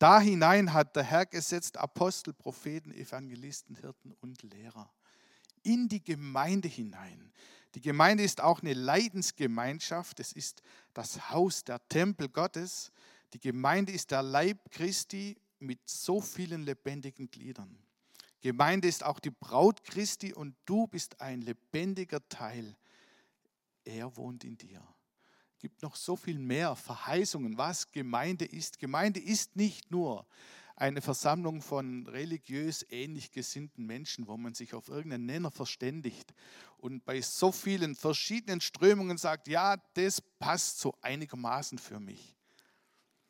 Da 0.00 0.18
hinein 0.18 0.72
hat 0.72 0.96
der 0.96 1.02
Herr 1.02 1.26
gesetzt 1.26 1.76
Apostel, 1.76 2.32
Propheten, 2.32 2.90
Evangelisten, 2.90 3.76
Hirten 3.76 4.14
und 4.22 4.42
Lehrer. 4.42 4.90
In 5.62 5.90
die 5.90 6.02
Gemeinde 6.02 6.68
hinein. 6.68 7.34
Die 7.74 7.82
Gemeinde 7.82 8.24
ist 8.24 8.40
auch 8.40 8.62
eine 8.62 8.72
Leidensgemeinschaft. 8.72 10.18
Es 10.18 10.32
ist 10.32 10.62
das 10.94 11.28
Haus, 11.28 11.64
der 11.64 11.86
Tempel 11.90 12.30
Gottes. 12.30 12.92
Die 13.34 13.40
Gemeinde 13.40 13.92
ist 13.92 14.10
der 14.10 14.22
Leib 14.22 14.70
Christi 14.70 15.36
mit 15.58 15.80
so 15.84 16.22
vielen 16.22 16.62
lebendigen 16.62 17.30
Gliedern. 17.30 17.78
Gemeinde 18.40 18.88
ist 18.88 19.04
auch 19.04 19.20
die 19.20 19.30
Braut 19.30 19.84
Christi 19.84 20.32
und 20.32 20.56
du 20.64 20.86
bist 20.86 21.20
ein 21.20 21.42
lebendiger 21.42 22.26
Teil. 22.30 22.74
Er 23.84 24.16
wohnt 24.16 24.44
in 24.44 24.56
dir. 24.56 24.82
Gibt 25.60 25.82
noch 25.82 25.94
so 25.94 26.16
viel 26.16 26.38
mehr 26.38 26.74
Verheißungen, 26.74 27.56
was 27.56 27.92
Gemeinde 27.92 28.44
ist. 28.44 28.78
Gemeinde 28.78 29.20
ist 29.20 29.54
nicht 29.56 29.90
nur 29.90 30.26
eine 30.74 31.02
Versammlung 31.02 31.60
von 31.60 32.06
religiös 32.06 32.84
ähnlich 32.88 33.30
gesinnten 33.30 33.84
Menschen, 33.84 34.26
wo 34.26 34.38
man 34.38 34.54
sich 34.54 34.72
auf 34.72 34.88
irgendeinen 34.88 35.26
Nenner 35.26 35.50
verständigt 35.50 36.32
und 36.78 37.04
bei 37.04 37.20
so 37.20 37.52
vielen 37.52 37.94
verschiedenen 37.94 38.60
Strömungen 38.62 39.18
sagt, 39.18 39.48
ja, 39.48 39.76
das 39.94 40.22
passt 40.22 40.80
so 40.80 40.94
einigermaßen 41.02 41.76
für 41.78 42.00
mich. 42.00 42.34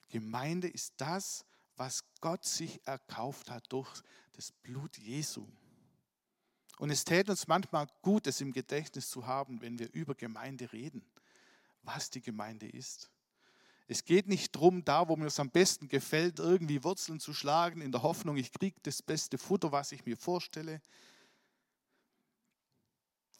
Gemeinde 0.08 0.68
ist 0.68 0.94
das, 0.98 1.44
was 1.76 2.04
Gott 2.20 2.44
sich 2.44 2.80
erkauft 2.86 3.50
hat 3.50 3.64
durch 3.72 4.02
das 4.34 4.52
Blut 4.52 4.96
Jesu. 4.98 5.46
Und 6.78 6.90
es 6.90 7.04
täte 7.04 7.32
uns 7.32 7.48
manchmal 7.48 7.88
gut, 8.02 8.26
es 8.26 8.40
im 8.40 8.52
Gedächtnis 8.52 9.10
zu 9.10 9.26
haben, 9.26 9.60
wenn 9.60 9.78
wir 9.78 9.92
über 9.92 10.14
Gemeinde 10.14 10.72
reden, 10.72 11.02
was 11.82 12.10
die 12.10 12.20
Gemeinde 12.20 12.68
ist. 12.68 13.10
Es 13.88 14.04
geht 14.04 14.28
nicht 14.28 14.54
darum, 14.54 14.84
da, 14.84 15.08
wo 15.08 15.16
mir 15.16 15.26
es 15.26 15.40
am 15.40 15.50
besten 15.50 15.88
gefällt, 15.88 16.38
irgendwie 16.38 16.84
Wurzeln 16.84 17.18
zu 17.18 17.34
schlagen, 17.34 17.80
in 17.80 17.90
der 17.90 18.02
Hoffnung, 18.02 18.36
ich 18.36 18.52
kriege 18.52 18.78
das 18.84 19.02
beste 19.02 19.36
Futter, 19.36 19.72
was 19.72 19.90
ich 19.90 20.06
mir 20.06 20.16
vorstelle. 20.16 20.80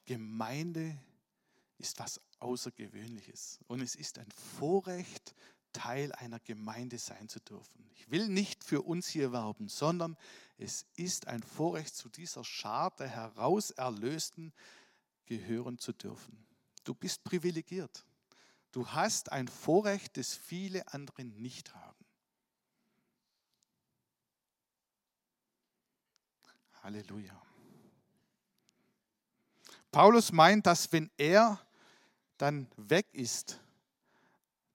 Gemeinde 0.06 0.98
ist 1.78 2.00
was 2.00 2.20
Außergewöhnliches 2.40 3.60
und 3.68 3.80
es 3.80 3.94
ist 3.94 4.18
ein 4.18 4.30
Vorrecht, 4.58 5.34
Teil 5.72 6.12
einer 6.12 6.40
Gemeinde 6.40 6.98
sein 6.98 7.28
zu 7.28 7.38
dürfen. 7.40 7.88
Ich 7.94 8.10
will 8.10 8.28
nicht 8.28 8.64
für 8.64 8.82
uns 8.82 9.06
hier 9.06 9.32
werben, 9.32 9.68
sondern 9.68 10.16
es 10.58 10.84
ist 10.96 11.28
ein 11.28 11.42
Vorrecht, 11.42 11.94
zu 11.94 12.08
dieser 12.08 12.44
Schar 12.44 12.90
der 12.96 13.08
Herauserlösten 13.08 14.52
gehören 15.26 15.78
zu 15.78 15.92
dürfen. 15.92 16.44
Du 16.82 16.94
bist 16.94 17.22
privilegiert. 17.22 18.04
Du 18.72 18.86
hast 18.88 19.32
ein 19.32 19.48
Vorrecht, 19.48 20.16
das 20.16 20.34
viele 20.34 20.86
andere 20.92 21.24
nicht 21.24 21.74
haben. 21.74 22.04
Halleluja. 26.82 27.40
Paulus 29.90 30.32
meint, 30.32 30.66
dass 30.66 30.92
wenn 30.92 31.10
er 31.16 31.60
dann 32.38 32.68
weg 32.76 33.06
ist, 33.12 33.60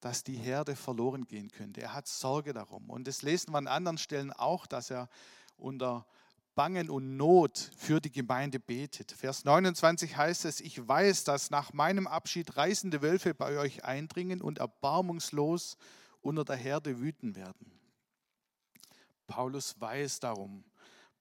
dass 0.01 0.23
die 0.23 0.35
Herde 0.35 0.75
verloren 0.75 1.25
gehen 1.25 1.49
könnte. 1.49 1.81
Er 1.81 1.93
hat 1.93 2.07
Sorge 2.07 2.53
darum. 2.53 2.89
Und 2.89 3.07
das 3.07 3.23
lesen 3.23 3.51
wir 3.53 3.57
an 3.57 3.67
anderen 3.67 3.97
Stellen 3.97 4.31
auch, 4.31 4.67
dass 4.67 4.91
er 4.91 5.09
unter 5.57 6.05
Bangen 6.55 6.89
und 6.89 7.17
Not 7.17 7.71
für 7.77 7.99
die 7.99 8.11
Gemeinde 8.11 8.59
betet. 8.59 9.11
Vers 9.11 9.43
29 9.43 10.15
heißt 10.15 10.45
es, 10.45 10.61
ich 10.61 10.87
weiß, 10.87 11.25
dass 11.25 11.51
nach 11.51 11.73
meinem 11.73 12.07
Abschied 12.07 12.55
reißende 12.55 13.01
Wölfe 13.01 13.33
bei 13.33 13.57
euch 13.59 13.83
eindringen 13.83 14.41
und 14.41 14.59
erbarmungslos 14.59 15.77
unter 16.21 16.45
der 16.45 16.55
Herde 16.55 16.99
wüten 16.99 17.35
werden. 17.35 17.71
Paulus 19.27 19.79
weiß 19.79 20.21
darum. 20.21 20.63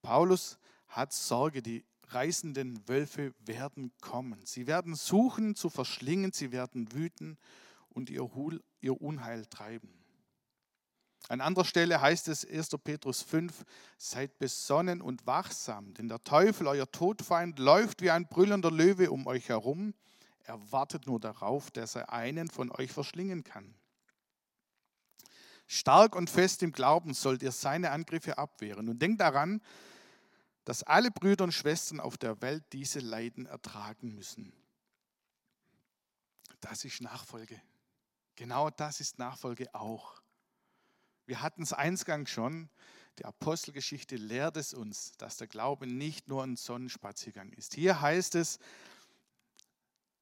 Paulus 0.03 0.59
hat 0.89 1.13
Sorge, 1.13 1.63
die 1.63 1.85
reißenden 2.09 2.87
Wölfe 2.89 3.35
werden 3.41 3.93
kommen. 4.01 4.41
Sie 4.45 4.67
werden 4.67 4.95
suchen 4.95 5.57
zu 5.57 5.69
verschlingen, 5.69 6.33
sie 6.33 6.53
werden 6.53 6.93
wüten 6.93 7.39
und 7.89 8.11
ihr, 8.11 8.29
ihr 8.81 9.01
Unheil 9.01 9.47
treiben. 9.47 10.04
An 11.29 11.41
anderer 11.41 11.65
Stelle 11.65 12.01
heißt 12.01 12.29
es 12.29 12.45
1. 12.45 12.71
Petrus 12.83 13.23
5, 13.23 13.65
seid 13.97 14.39
besonnen 14.39 15.01
und 15.01 15.27
wachsam, 15.27 15.95
denn 15.95 16.09
der 16.09 16.23
Teufel, 16.23 16.67
euer 16.67 16.91
Todfeind, 16.91 17.59
läuft 17.59 18.03
wie 18.03 18.11
ein 18.11 18.29
brüllender 18.29 18.71
Löwe 18.71 19.11
um 19.11 19.27
euch 19.27 19.49
herum. 19.49 19.95
Er 20.43 20.61
wartet 20.71 21.07
nur 21.07 21.19
darauf, 21.19 21.71
dass 21.71 21.95
er 21.95 22.13
einen 22.13 22.51
von 22.51 22.71
euch 22.71 22.93
verschlingen 22.93 23.43
kann. 23.43 23.75
Stark 25.67 26.15
und 26.15 26.29
fest 26.29 26.63
im 26.63 26.73
Glauben 26.73 27.15
sollt 27.15 27.43
ihr 27.43 27.53
seine 27.53 27.91
Angriffe 27.91 28.37
abwehren. 28.37 28.91
Und 28.91 29.01
denkt 29.01 29.23
daran, 29.23 29.63
dass 30.67 30.83
alle 30.83 31.11
Brüder 31.11 31.45
und 31.45 31.53
Schwestern 31.53 32.01
auf 32.01 32.19
der 32.19 32.43
Welt 32.43 32.65
diese 32.73 33.01
Leiden 33.01 33.47
ertragen 33.47 34.15
müssen. 34.15 34.53
Das 36.61 36.85
ist 36.85 37.01
Nachfolge. 37.01 37.61
Genau 38.37 38.69
das 38.69 39.01
ist 39.01 39.19
Nachfolge 39.19 39.75
auch. 39.75 40.24
Wir 41.27 41.43
hatten 41.43 41.63
es 41.63 41.73
eingangs 41.73 42.31
schon, 42.31 42.69
die 43.19 43.25
Apostelgeschichte 43.25 44.17
lehrt 44.17 44.57
es 44.57 44.75
uns, 44.75 45.13
dass 45.19 45.37
der 45.37 45.47
Glaube 45.47 45.87
nicht 45.87 46.29
nur 46.29 46.43
ein 46.43 46.57
Sonnenspaziergang 46.57 47.53
ist. 47.53 47.75
Hier 47.75 48.01
heißt 48.01 48.35
es, 48.35 48.59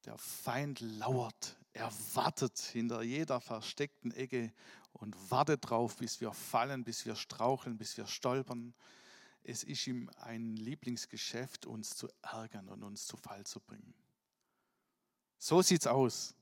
der 0.04 0.18
Feind 0.18 0.80
lauert, 0.80 1.56
er 1.72 1.90
wartet 2.14 2.58
hinter 2.58 3.02
jeder 3.02 3.40
versteckten 3.40 4.12
Ecke 4.12 4.52
und 4.92 5.16
wartet 5.30 5.70
drauf, 5.70 5.96
bis 5.96 6.20
wir 6.20 6.32
fallen, 6.32 6.84
bis 6.84 7.06
wir 7.06 7.16
straucheln, 7.16 7.78
bis 7.78 7.96
wir 7.96 8.06
stolpern. 8.06 8.74
Es 9.42 9.64
ist 9.64 9.86
ihm 9.86 10.10
ein 10.20 10.56
Lieblingsgeschäft, 10.56 11.64
uns 11.64 11.96
zu 11.96 12.08
ärgern 12.20 12.68
und 12.68 12.82
uns 12.82 13.06
zu 13.06 13.16
Fall 13.16 13.44
zu 13.44 13.60
bringen. 13.60 13.94
So 15.38 15.62
sieht 15.62 15.80
es 15.80 15.86
aus. 15.86 16.34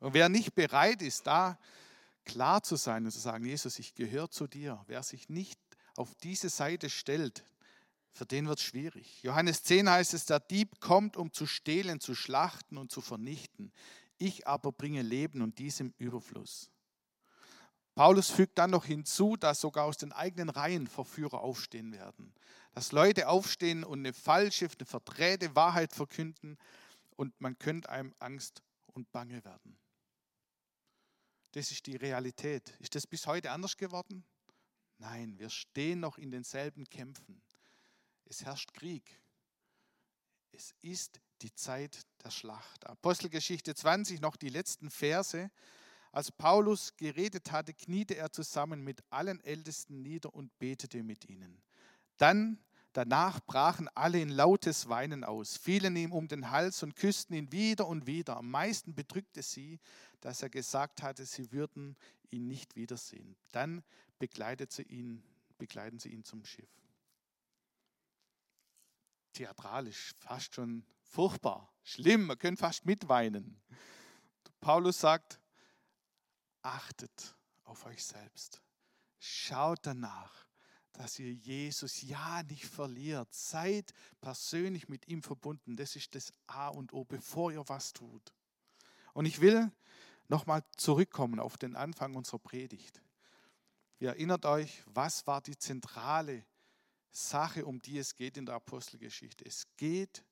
Und 0.00 0.14
wer 0.14 0.28
nicht 0.28 0.54
bereit 0.54 1.02
ist, 1.02 1.26
da 1.26 1.58
klar 2.28 2.62
zu 2.62 2.76
sein 2.76 3.04
und 3.04 3.10
zu 3.10 3.18
sagen, 3.18 3.44
Jesus, 3.44 3.80
ich 3.80 3.94
gehöre 3.94 4.30
zu 4.30 4.46
dir, 4.46 4.84
wer 4.86 5.02
sich 5.02 5.28
nicht 5.28 5.58
auf 5.96 6.14
diese 6.14 6.48
Seite 6.48 6.90
stellt, 6.90 7.44
für 8.12 8.26
den 8.26 8.46
wird 8.46 8.58
es 8.58 8.64
schwierig. 8.64 9.22
Johannes 9.22 9.64
10 9.64 9.88
heißt 9.88 10.14
es, 10.14 10.26
der 10.26 10.38
Dieb 10.38 10.80
kommt, 10.80 11.16
um 11.16 11.32
zu 11.32 11.46
stehlen, 11.46 12.00
zu 12.00 12.14
schlachten 12.14 12.76
und 12.76 12.92
zu 12.92 13.00
vernichten. 13.00 13.72
Ich 14.18 14.46
aber 14.46 14.72
bringe 14.72 15.02
Leben 15.02 15.42
und 15.42 15.58
dies 15.58 15.80
im 15.80 15.94
Überfluss. 15.98 16.70
Paulus 17.94 18.30
fügt 18.30 18.58
dann 18.58 18.70
noch 18.70 18.84
hinzu, 18.84 19.36
dass 19.36 19.60
sogar 19.60 19.84
aus 19.84 19.96
den 19.96 20.12
eigenen 20.12 20.50
Reihen 20.50 20.86
Verführer 20.86 21.40
aufstehen 21.40 21.92
werden. 21.92 22.32
Dass 22.72 22.92
Leute 22.92 23.28
aufstehen 23.28 23.82
und 23.82 24.00
eine 24.00 24.12
falsche, 24.12 24.66
eine 24.66 24.86
verdrehte 24.86 25.56
Wahrheit 25.56 25.92
verkünden 25.92 26.58
und 27.16 27.40
man 27.40 27.58
könnte 27.58 27.88
einem 27.88 28.14
Angst 28.20 28.62
und 28.86 29.10
Bange 29.10 29.44
werden. 29.44 29.78
Das 31.58 31.72
ist 31.72 31.86
die 31.86 31.96
Realität. 31.96 32.72
Ist 32.78 32.94
das 32.94 33.04
bis 33.04 33.26
heute 33.26 33.50
anders 33.50 33.76
geworden? 33.76 34.22
Nein, 34.98 35.36
wir 35.40 35.50
stehen 35.50 35.98
noch 35.98 36.16
in 36.16 36.30
denselben 36.30 36.84
Kämpfen. 36.84 37.42
Es 38.26 38.44
herrscht 38.44 38.72
Krieg. 38.74 39.20
Es 40.52 40.72
ist 40.82 41.20
die 41.42 41.52
Zeit 41.52 42.06
der 42.22 42.30
Schlacht. 42.30 42.86
Apostelgeschichte 42.86 43.74
20, 43.74 44.20
noch 44.20 44.36
die 44.36 44.50
letzten 44.50 44.88
Verse. 44.88 45.50
Als 46.12 46.30
Paulus 46.30 46.96
geredet 46.96 47.50
hatte, 47.50 47.74
kniete 47.74 48.14
er 48.14 48.30
zusammen 48.30 48.84
mit 48.84 49.02
allen 49.10 49.40
Ältesten 49.40 50.00
nieder 50.00 50.32
und 50.32 50.56
betete 50.60 51.02
mit 51.02 51.28
ihnen. 51.28 51.60
Dann, 52.18 52.64
danach 52.98 53.38
brachen 53.38 53.88
alle 53.94 54.20
in 54.20 54.28
lautes 54.28 54.88
Weinen 54.88 55.22
aus, 55.22 55.56
fielen 55.56 55.94
ihm 55.94 56.10
um 56.12 56.26
den 56.26 56.50
Hals 56.50 56.82
und 56.82 56.96
küssten 56.96 57.32
ihn 57.34 57.52
wieder 57.52 57.86
und 57.86 58.08
wieder. 58.08 58.36
Am 58.36 58.50
meisten 58.50 58.92
bedrückte 58.92 59.40
sie, 59.40 59.78
dass 60.20 60.42
er 60.42 60.50
gesagt 60.50 61.00
hatte, 61.00 61.24
sie 61.24 61.52
würden 61.52 61.96
ihn 62.32 62.48
nicht 62.48 62.74
wiedersehen. 62.74 63.36
Dann 63.52 63.84
begleitet 64.18 64.72
sie 64.72 64.82
ihn, 64.82 65.22
begleiten 65.58 66.00
sie 66.00 66.08
ihn 66.08 66.24
zum 66.24 66.44
Schiff. 66.44 66.68
Theatralisch, 69.32 70.12
fast 70.18 70.56
schon 70.56 70.84
furchtbar, 71.04 71.72
schlimm, 71.84 72.26
man 72.26 72.38
könnte 72.38 72.58
fast 72.58 72.84
mitweinen. 72.84 73.60
Paulus 74.60 74.98
sagt, 74.98 75.38
achtet 76.62 77.36
auf 77.62 77.86
euch 77.86 78.04
selbst. 78.04 78.60
Schaut 79.20 79.78
danach, 79.86 80.47
dass 80.98 81.16
ihr 81.20 81.32
Jesus 81.32 82.02
ja 82.02 82.42
nicht 82.42 82.66
verliert. 82.66 83.32
Seid 83.32 83.94
persönlich 84.20 84.88
mit 84.88 85.06
ihm 85.06 85.22
verbunden. 85.22 85.76
Das 85.76 85.94
ist 85.94 86.16
das 86.16 86.32
A 86.48 86.68
und 86.68 86.92
O, 86.92 87.04
bevor 87.04 87.52
ihr 87.52 87.62
was 87.68 87.92
tut. 87.92 88.32
Und 89.12 89.24
ich 89.24 89.40
will 89.40 89.70
nochmal 90.26 90.64
zurückkommen 90.76 91.38
auf 91.38 91.56
den 91.56 91.76
Anfang 91.76 92.16
unserer 92.16 92.40
Predigt. 92.40 93.00
Ihr 94.00 94.08
erinnert 94.08 94.44
euch, 94.44 94.82
was 94.86 95.24
war 95.28 95.40
die 95.40 95.56
zentrale 95.56 96.44
Sache, 97.12 97.64
um 97.64 97.80
die 97.80 97.98
es 97.98 98.16
geht 98.16 98.36
in 98.36 98.46
der 98.46 98.56
Apostelgeschichte? 98.56 99.44
Es 99.44 99.68
geht 99.76 100.24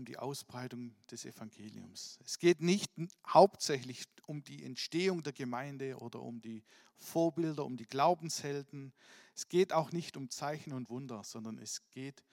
um 0.00 0.06
die 0.06 0.16
Ausbreitung 0.16 0.94
des 1.10 1.26
Evangeliums. 1.26 2.18
Es 2.24 2.38
geht 2.38 2.62
nicht 2.62 2.90
hauptsächlich 3.28 4.04
um 4.26 4.42
die 4.42 4.64
Entstehung 4.64 5.22
der 5.22 5.34
Gemeinde 5.34 5.98
oder 5.98 6.22
um 6.22 6.40
die 6.40 6.64
Vorbilder, 6.96 7.66
um 7.66 7.76
die 7.76 7.84
Glaubenshelden. 7.84 8.94
Es 9.34 9.50
geht 9.50 9.74
auch 9.74 9.92
nicht 9.92 10.16
um 10.16 10.30
Zeichen 10.30 10.72
und 10.72 10.88
Wunder, 10.88 11.22
sondern 11.22 11.58
es 11.58 11.82
geht 11.90 12.24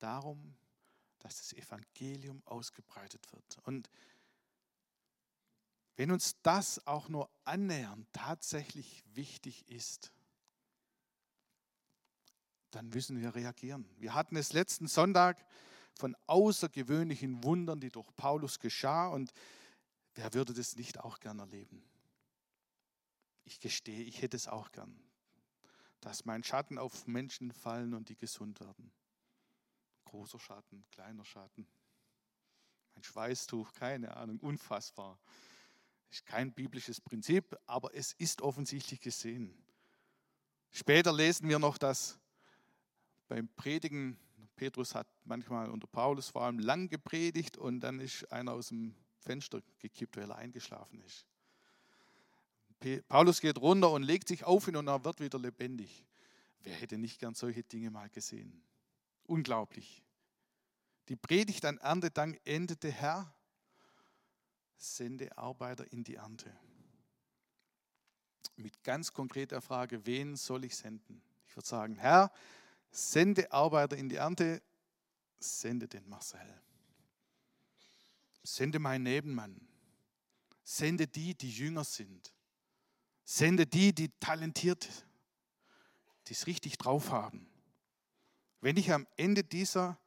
darum, 0.00 0.56
dass 1.20 1.36
das 1.38 1.52
Evangelium 1.52 2.42
ausgebreitet 2.44 3.32
wird. 3.32 3.58
Und 3.62 3.88
wenn 5.94 6.10
uns 6.10 6.34
das 6.42 6.84
auch 6.88 7.08
nur 7.08 7.30
annähernd 7.44 8.08
tatsächlich 8.12 9.04
wichtig 9.14 9.68
ist, 9.68 10.10
dann 12.72 12.88
müssen 12.88 13.20
wir 13.20 13.36
reagieren. 13.36 13.88
Wir 13.98 14.12
hatten 14.12 14.34
es 14.34 14.52
letzten 14.52 14.88
Sonntag 14.88 15.46
von 15.94 16.16
außergewöhnlichen 16.26 17.44
Wundern, 17.44 17.80
die 17.80 17.90
durch 17.90 18.14
Paulus 18.16 18.58
geschah. 18.58 19.08
Und 19.08 19.32
wer 20.14 20.32
würde 20.34 20.52
das 20.52 20.76
nicht 20.76 21.00
auch 21.00 21.20
gern 21.20 21.38
erleben? 21.38 21.82
Ich 23.44 23.60
gestehe, 23.60 24.04
ich 24.04 24.22
hätte 24.22 24.36
es 24.36 24.48
auch 24.48 24.70
gern, 24.72 24.98
dass 26.00 26.24
mein 26.24 26.44
Schatten 26.44 26.78
auf 26.78 27.06
Menschen 27.06 27.52
fallen 27.52 27.94
und 27.94 28.08
die 28.08 28.16
gesund 28.16 28.60
werden. 28.60 28.92
Großer 30.04 30.38
Schatten, 30.38 30.84
kleiner 30.90 31.24
Schatten. 31.24 31.66
Ein 32.94 33.02
Schweißtuch, 33.02 33.72
keine 33.72 34.16
Ahnung, 34.16 34.38
unfassbar. 34.40 35.18
Ist 36.10 36.26
kein 36.26 36.52
biblisches 36.52 37.00
Prinzip, 37.00 37.56
aber 37.66 37.94
es 37.94 38.12
ist 38.12 38.42
offensichtlich 38.42 39.00
gesehen. 39.00 39.56
Später 40.70 41.12
lesen 41.12 41.48
wir 41.48 41.58
noch, 41.58 41.78
dass 41.78 42.18
beim 43.28 43.48
Predigen 43.48 44.18
Petrus 44.62 44.94
hat 44.94 45.08
manchmal 45.24 45.68
unter 45.70 45.88
Paulus 45.88 46.28
vor 46.28 46.42
allem 46.42 46.60
lang 46.60 46.88
gepredigt 46.88 47.58
und 47.58 47.80
dann 47.80 47.98
ist 47.98 48.30
einer 48.30 48.52
aus 48.52 48.68
dem 48.68 48.94
Fenster 49.18 49.60
gekippt, 49.80 50.16
weil 50.16 50.30
er 50.30 50.36
eingeschlafen 50.36 51.00
ist. 51.00 51.26
Paulus 53.08 53.40
geht 53.40 53.58
runter 53.58 53.90
und 53.90 54.04
legt 54.04 54.28
sich 54.28 54.44
auf 54.44 54.68
ihn 54.68 54.76
und 54.76 54.86
er 54.86 55.04
wird 55.04 55.18
wieder 55.18 55.40
lebendig. 55.40 56.06
Wer 56.60 56.74
hätte 56.74 56.96
nicht 56.96 57.18
gern 57.18 57.34
solche 57.34 57.64
Dinge 57.64 57.90
mal 57.90 58.08
gesehen? 58.08 58.62
Unglaublich. 59.24 60.04
Die 61.08 61.16
Predigt 61.16 61.64
an 61.64 61.78
Erntedank 61.78 62.40
endete, 62.44 62.88
Herr, 62.88 63.34
sende 64.76 65.36
Arbeiter 65.36 65.92
in 65.92 66.04
die 66.04 66.14
Ernte. 66.14 66.56
Mit 68.54 68.84
ganz 68.84 69.12
konkreter 69.12 69.60
Frage, 69.60 70.06
wen 70.06 70.36
soll 70.36 70.64
ich 70.64 70.76
senden? 70.76 71.20
Ich 71.48 71.56
würde 71.56 71.66
sagen, 71.66 71.96
Herr, 71.96 72.30
Sende 72.92 73.50
Arbeiter 73.50 73.96
in 73.96 74.10
die 74.10 74.16
Ernte, 74.16 74.62
sende 75.38 75.88
den 75.88 76.06
Marcel. 76.08 76.62
Sende 78.42 78.78
meinen 78.78 79.04
Nebenmann. 79.04 79.66
Sende 80.62 81.06
die, 81.06 81.34
die 81.34 81.50
jünger 81.50 81.84
sind. 81.84 82.32
Sende 83.24 83.66
die, 83.66 83.94
die 83.94 84.10
talentiert, 84.20 84.88
die 86.28 86.34
es 86.34 86.46
richtig 86.46 86.76
drauf 86.76 87.10
haben. 87.10 87.48
Wenn 88.60 88.76
ich 88.76 88.92
am 88.92 89.06
Ende 89.16 89.42
dieser 89.42 89.98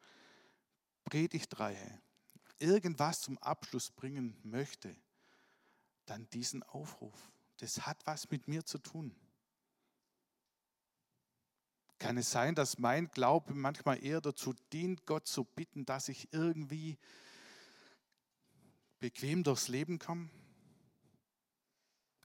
Predigtreihe 1.06 2.02
irgendwas 2.60 3.21
zum 3.21 3.38
Abschluss 3.39 3.89
bringen 3.89 4.38
möchte, 4.43 4.95
dann 6.06 6.30
diesen 6.30 6.62
Aufruf. 6.63 7.32
Das 7.58 7.86
hat 7.88 8.06
was 8.06 8.30
mit 8.30 8.48
mir 8.48 8.63
zu 8.63 8.78
tun. 8.78 9.15
Kann 12.06 12.18
es 12.18 12.30
sein, 12.30 12.54
dass 12.54 12.78
mein 12.78 13.10
Glaube 13.10 13.56
manchmal 13.56 14.06
eher 14.06 14.22
dazu 14.22 14.54
dient, 14.72 15.08
Gott 15.08 15.26
zu 15.28 15.44
bitten, 15.44 15.88
dass 15.88 16.08
ich 16.08 16.32
irgendwie 16.32 17.00
bequem 19.00 19.44
durchs 19.44 19.70
Leben 19.70 19.98
komme? 19.98 20.30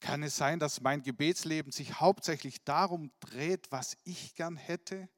Kann 0.00 0.22
es 0.22 0.36
sein, 0.36 0.58
dass 0.58 0.82
mein 0.82 1.02
Gebetsleben 1.02 1.72
sich 1.72 1.98
hauptsächlich 1.98 2.62
darum 2.62 3.10
dreht, 3.20 3.72
was 3.72 3.96
ich 4.04 4.34
gern 4.34 4.58
hätte, 4.58 5.08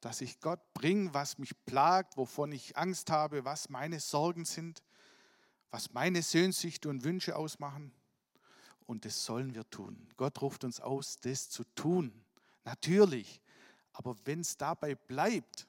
dass 0.00 0.22
ich 0.22 0.40
Gott 0.40 0.74
bringe, 0.74 1.14
was 1.14 1.38
mich 1.38 1.54
plagt, 1.64 2.16
wovon 2.16 2.50
ich 2.50 2.76
Angst 2.76 3.10
habe, 3.10 3.44
was 3.44 3.68
meine 3.68 4.00
Sorgen 4.00 4.44
sind, 4.44 4.82
was 5.70 5.92
meine 5.92 6.22
Sehnsüchte 6.22 6.88
und 6.88 7.04
Wünsche 7.04 7.36
ausmachen? 7.36 7.94
Und 8.86 9.04
das 9.04 9.24
sollen 9.24 9.54
wir 9.54 9.70
tun. 9.70 10.08
Gott 10.16 10.42
ruft 10.42 10.64
uns 10.64 10.80
aus, 10.80 11.20
das 11.20 11.48
zu 11.48 11.62
tun. 11.76 12.24
Natürlich, 12.64 13.40
aber 13.92 14.16
wenn 14.24 14.40
es 14.40 14.56
dabei 14.56 14.94
bleibt, 14.94 15.66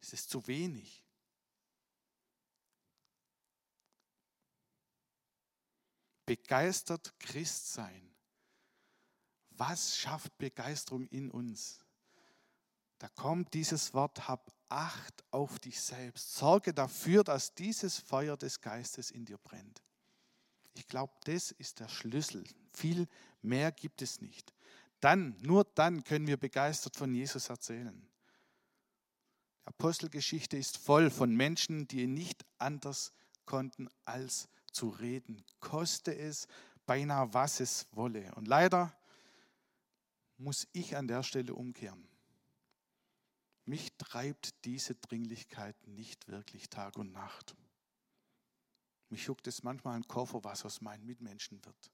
ist 0.00 0.12
es 0.12 0.28
zu 0.28 0.46
wenig. 0.46 1.02
Begeistert 6.26 7.18
Christ 7.18 7.72
sein. 7.72 8.14
Was 9.50 9.96
schafft 9.96 10.36
Begeisterung 10.38 11.06
in 11.08 11.30
uns? 11.30 11.78
Da 12.98 13.08
kommt 13.08 13.52
dieses 13.52 13.92
Wort, 13.92 14.26
hab 14.28 14.54
Acht 14.74 15.24
auf 15.30 15.60
dich 15.60 15.80
selbst. 15.80 16.34
Sorge 16.34 16.74
dafür, 16.74 17.22
dass 17.22 17.54
dieses 17.54 17.98
Feuer 17.98 18.36
des 18.36 18.60
Geistes 18.60 19.12
in 19.12 19.24
dir 19.24 19.38
brennt. 19.38 19.84
Ich 20.74 20.88
glaube, 20.88 21.12
das 21.24 21.52
ist 21.52 21.78
der 21.78 21.88
Schlüssel 21.88 22.42
Viel 22.72 23.06
mehr 23.40 23.70
gibt 23.70 24.02
es 24.02 24.20
nicht. 24.20 24.52
Dann, 25.04 25.36
nur 25.42 25.64
dann 25.64 26.02
können 26.02 26.26
wir 26.26 26.38
begeistert 26.38 26.96
von 26.96 27.12
Jesus 27.12 27.50
erzählen. 27.50 28.08
Die 29.60 29.66
Apostelgeschichte 29.66 30.56
ist 30.56 30.78
voll 30.78 31.10
von 31.10 31.36
Menschen, 31.36 31.86
die 31.86 32.06
nicht 32.06 32.42
anders 32.56 33.12
konnten 33.44 33.90
als 34.06 34.48
zu 34.72 34.88
reden, 34.88 35.44
koste 35.60 36.16
es 36.16 36.48
beinahe 36.86 37.34
was 37.34 37.60
es 37.60 37.86
wolle. 37.92 38.34
Und 38.36 38.48
leider 38.48 38.96
muss 40.38 40.66
ich 40.72 40.96
an 40.96 41.06
der 41.06 41.22
Stelle 41.22 41.54
umkehren. 41.54 42.08
Mich 43.66 43.94
treibt 43.98 44.64
diese 44.64 44.94
Dringlichkeit 44.94 45.76
nicht 45.86 46.28
wirklich 46.28 46.70
Tag 46.70 46.96
und 46.96 47.12
Nacht. 47.12 47.54
Mich 49.10 49.26
juckt 49.26 49.46
es 49.48 49.62
manchmal 49.62 49.96
ein 49.96 50.08
Koffer, 50.08 50.42
was 50.44 50.64
aus 50.64 50.80
meinen 50.80 51.04
Mitmenschen 51.04 51.62
wird. 51.62 51.93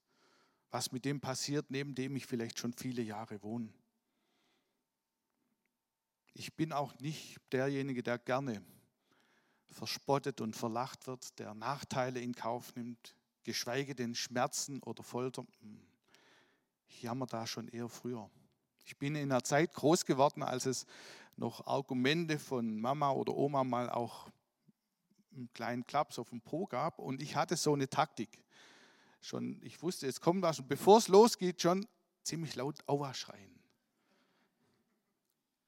Was 0.71 0.91
mit 0.91 1.05
dem 1.05 1.19
passiert, 1.19 1.69
neben 1.69 1.93
dem 1.95 2.15
ich 2.15 2.25
vielleicht 2.25 2.57
schon 2.57 2.73
viele 2.73 3.01
Jahre 3.01 3.43
wohne. 3.43 3.69
Ich 6.33 6.55
bin 6.55 6.71
auch 6.71 6.97
nicht 6.99 7.37
derjenige, 7.51 8.01
der 8.01 8.17
gerne 8.17 8.63
verspottet 9.69 10.41
und 10.41 10.55
verlacht 10.55 11.07
wird, 11.07 11.37
der 11.39 11.53
Nachteile 11.53 12.21
in 12.21 12.33
Kauf 12.33 12.75
nimmt, 12.75 13.15
geschweige 13.43 13.95
denn 13.95 14.15
Schmerzen 14.15 14.81
oder 14.83 15.03
Folter. 15.03 15.45
Hm, 15.61 15.81
ich 16.87 17.01
jammer 17.01 17.25
da 17.25 17.45
schon 17.45 17.67
eher 17.67 17.89
früher. 17.89 18.29
Ich 18.83 18.97
bin 18.97 19.15
in 19.15 19.31
einer 19.31 19.43
Zeit 19.43 19.73
groß 19.73 20.05
geworden, 20.05 20.43
als 20.43 20.65
es 20.65 20.85
noch 21.35 21.65
Argumente 21.65 22.39
von 22.39 22.79
Mama 22.79 23.11
oder 23.11 23.35
Oma 23.35 23.63
mal 23.63 23.89
auch 23.89 24.29
einen 25.33 25.51
kleinen 25.53 25.85
Klaps 25.85 26.19
auf 26.19 26.29
dem 26.29 26.41
Po 26.41 26.65
gab 26.65 26.99
und 26.99 27.21
ich 27.21 27.35
hatte 27.35 27.55
so 27.55 27.73
eine 27.73 27.89
Taktik. 27.89 28.43
Schon, 29.21 29.61
ich 29.61 29.81
wusste, 29.81 30.07
jetzt 30.07 30.21
kommt 30.21 30.41
was 30.41 30.59
und 30.59 30.67
bevor 30.67 30.97
es 30.97 31.07
losgeht, 31.07 31.61
schon 31.61 31.87
ziemlich 32.23 32.55
laut 32.55 32.77
Aua 32.87 33.13
schreien. 33.13 33.59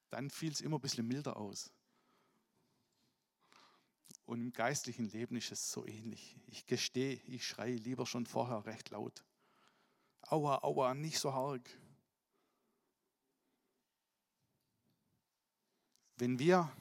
Dann 0.09 0.29
fiel 0.29 0.51
es 0.51 0.61
immer 0.61 0.77
ein 0.77 0.81
bisschen 0.81 1.07
milder 1.07 1.37
aus. 1.37 1.71
Und 4.25 4.41
im 4.41 4.53
geistlichen 4.53 5.05
Leben 5.09 5.35
ist 5.35 5.51
es 5.51 5.71
so 5.71 5.85
ähnlich. 5.85 6.37
Ich 6.47 6.65
gestehe, 6.65 7.21
ich 7.25 7.45
schreie 7.45 7.75
lieber 7.75 8.05
schon 8.05 8.25
vorher 8.25 8.65
recht 8.65 8.89
laut. 8.89 9.23
Aua, 10.21 10.63
aua, 10.63 10.93
nicht 10.93 11.19
so 11.19 11.29
arg. 11.29 11.69
Wenn 16.15 16.39
wir 16.39 16.71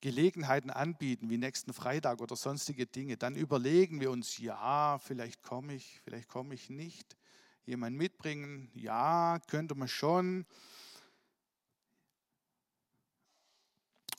Gelegenheiten 0.00 0.70
anbieten, 0.70 1.28
wie 1.28 1.38
nächsten 1.38 1.72
Freitag 1.72 2.20
oder 2.20 2.36
sonstige 2.36 2.86
Dinge, 2.86 3.16
dann 3.16 3.34
überlegen 3.34 4.00
wir 4.00 4.10
uns, 4.10 4.38
ja, 4.38 4.98
vielleicht 4.98 5.42
komme 5.42 5.74
ich, 5.74 6.00
vielleicht 6.04 6.28
komme 6.28 6.54
ich 6.54 6.70
nicht. 6.70 7.16
Jemand 7.64 7.96
mitbringen, 7.96 8.70
ja, 8.74 9.40
könnte 9.48 9.74
man 9.74 9.88
schon. 9.88 10.46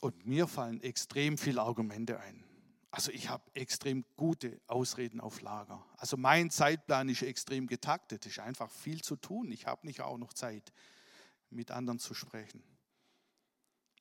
Und 0.00 0.26
mir 0.26 0.46
fallen 0.46 0.82
extrem 0.82 1.36
viele 1.36 1.62
Argumente 1.62 2.20
ein. 2.20 2.44
Also 2.90 3.12
ich 3.12 3.28
habe 3.28 3.44
extrem 3.54 4.04
gute 4.16 4.60
Ausreden 4.66 5.20
auf 5.20 5.42
Lager. 5.42 5.84
Also 5.96 6.16
mein 6.16 6.50
Zeitplan 6.50 7.08
ist 7.08 7.22
extrem 7.22 7.66
getaktet. 7.66 8.26
Es 8.26 8.32
ist 8.32 8.38
einfach 8.40 8.70
viel 8.70 9.02
zu 9.02 9.16
tun. 9.16 9.52
Ich 9.52 9.66
habe 9.66 9.86
nicht 9.86 10.00
auch 10.00 10.18
noch 10.18 10.32
Zeit, 10.32 10.72
mit 11.50 11.70
anderen 11.70 11.98
zu 11.98 12.14
sprechen. 12.14 12.62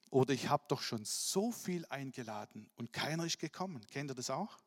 Oder 0.09 0.33
ich 0.33 0.49
habe 0.49 0.63
doch 0.67 0.81
schon 0.81 1.05
so 1.05 1.51
viel 1.51 1.85
eingeladen 1.89 2.69
und 2.75 2.91
keiner 2.93 3.25
ist 3.25 3.39
gekommen. 3.39 3.85
Kennt 3.91 4.11
ihr 4.11 4.15
das 4.15 4.29
auch? 4.29 4.57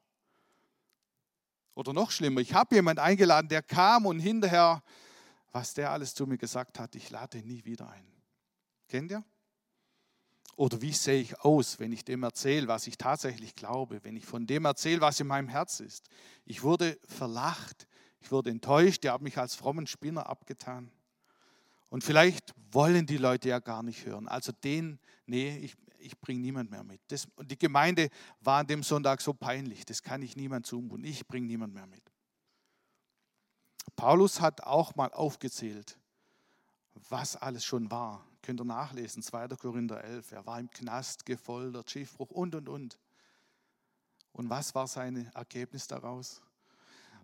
Oder 1.74 1.92
noch 1.92 2.11
schlimmer, 2.11 2.40
ich 2.40 2.55
habe 2.55 2.74
jemanden 2.74 3.00
eingeladen, 3.00 3.48
der 3.48 3.62
kam 3.62 4.07
und 4.07 4.20
hinterher, 4.20 4.83
was 5.52 5.74
der 5.74 5.90
alles 5.90 6.14
zu 6.14 6.26
mir 6.26 6.38
gesagt 6.38 6.78
hat, 6.78 6.94
ich 6.94 7.11
lade 7.11 7.38
nie 7.38 7.64
wieder 7.64 7.88
ein. 7.88 8.07
Kennt 8.88 9.11
ihr? 9.11 9.24
Oder 10.55 10.83
wie 10.83 10.92
sehe 10.92 11.20
ich 11.20 11.40
aus, 11.40 11.81
wenn 11.81 11.92
ich 11.92 12.05
dem 12.05 12.22
erzähle, 12.22 12.68
was 12.68 12.87
ich 12.87 12.98
tatsächlich 12.98 13.55
glaube, 13.55 14.05
wenn 14.05 14.16
ich 14.16 14.26
von 14.26 14.46
dem 14.46 14.66
erzähle, 14.66 15.00
was 15.00 15.18
in 15.18 15.26
meinem 15.26 15.48
Herz 15.48 15.81
ist? 15.81 16.09
Ich 16.44 16.62
wurde 16.62 16.98
verlacht, 17.09 17.87
ich 18.20 18.31
wurde 18.31 18.50
enttäuscht, 18.50 19.02
der 19.02 19.14
hat 19.14 19.22
mich 19.22 19.38
als 19.38 19.55
frommen 19.55 19.87
Spinner 19.87 20.28
abgetan. 20.28 20.90
Und 21.92 22.02
vielleicht 22.02 22.55
wollen 22.72 23.05
die 23.05 23.18
Leute 23.18 23.50
ja 23.50 23.59
gar 23.59 23.83
nicht 23.83 24.07
hören. 24.07 24.26
Also 24.26 24.50
den, 24.50 24.98
nee, 25.26 25.59
ich, 25.59 25.76
ich 25.98 26.18
bringe 26.18 26.40
niemand 26.40 26.70
mehr 26.70 26.83
mit. 26.83 27.02
Das, 27.09 27.28
und 27.37 27.50
die 27.50 27.59
Gemeinde 27.59 28.09
war 28.40 28.61
an 28.61 28.66
dem 28.66 28.83
Sonntag 28.83 29.20
so 29.20 29.35
peinlich, 29.35 29.85
das 29.85 30.02
kann 30.02 30.22
ich 30.22 30.35
niemand 30.35 30.64
zumuten. 30.64 31.05
Ich 31.05 31.26
bringe 31.26 31.46
niemand 31.46 31.74
mehr 31.74 31.87
mit. 31.87 32.02
Paulus 33.94 34.40
hat 34.40 34.62
auch 34.62 34.94
mal 34.94 35.12
aufgezählt, 35.12 35.98
was 37.11 37.37
alles 37.37 37.62
schon 37.62 37.90
war. 37.90 38.26
Könnt 38.40 38.62
ihr 38.62 38.64
nachlesen, 38.64 39.22
2. 39.22 39.48
Korinther 39.48 40.02
11. 40.02 40.33
Er 40.33 40.46
war 40.46 40.59
im 40.59 40.70
Knast, 40.70 41.26
gefoltert, 41.26 41.90
Schiffbruch 41.90 42.31
und, 42.31 42.55
und, 42.55 42.70
und. 42.70 42.98
Und 44.33 44.48
was 44.48 44.74
war 44.74 44.87
sein 44.87 45.31
Ergebnis 45.35 45.88
daraus? 45.88 46.40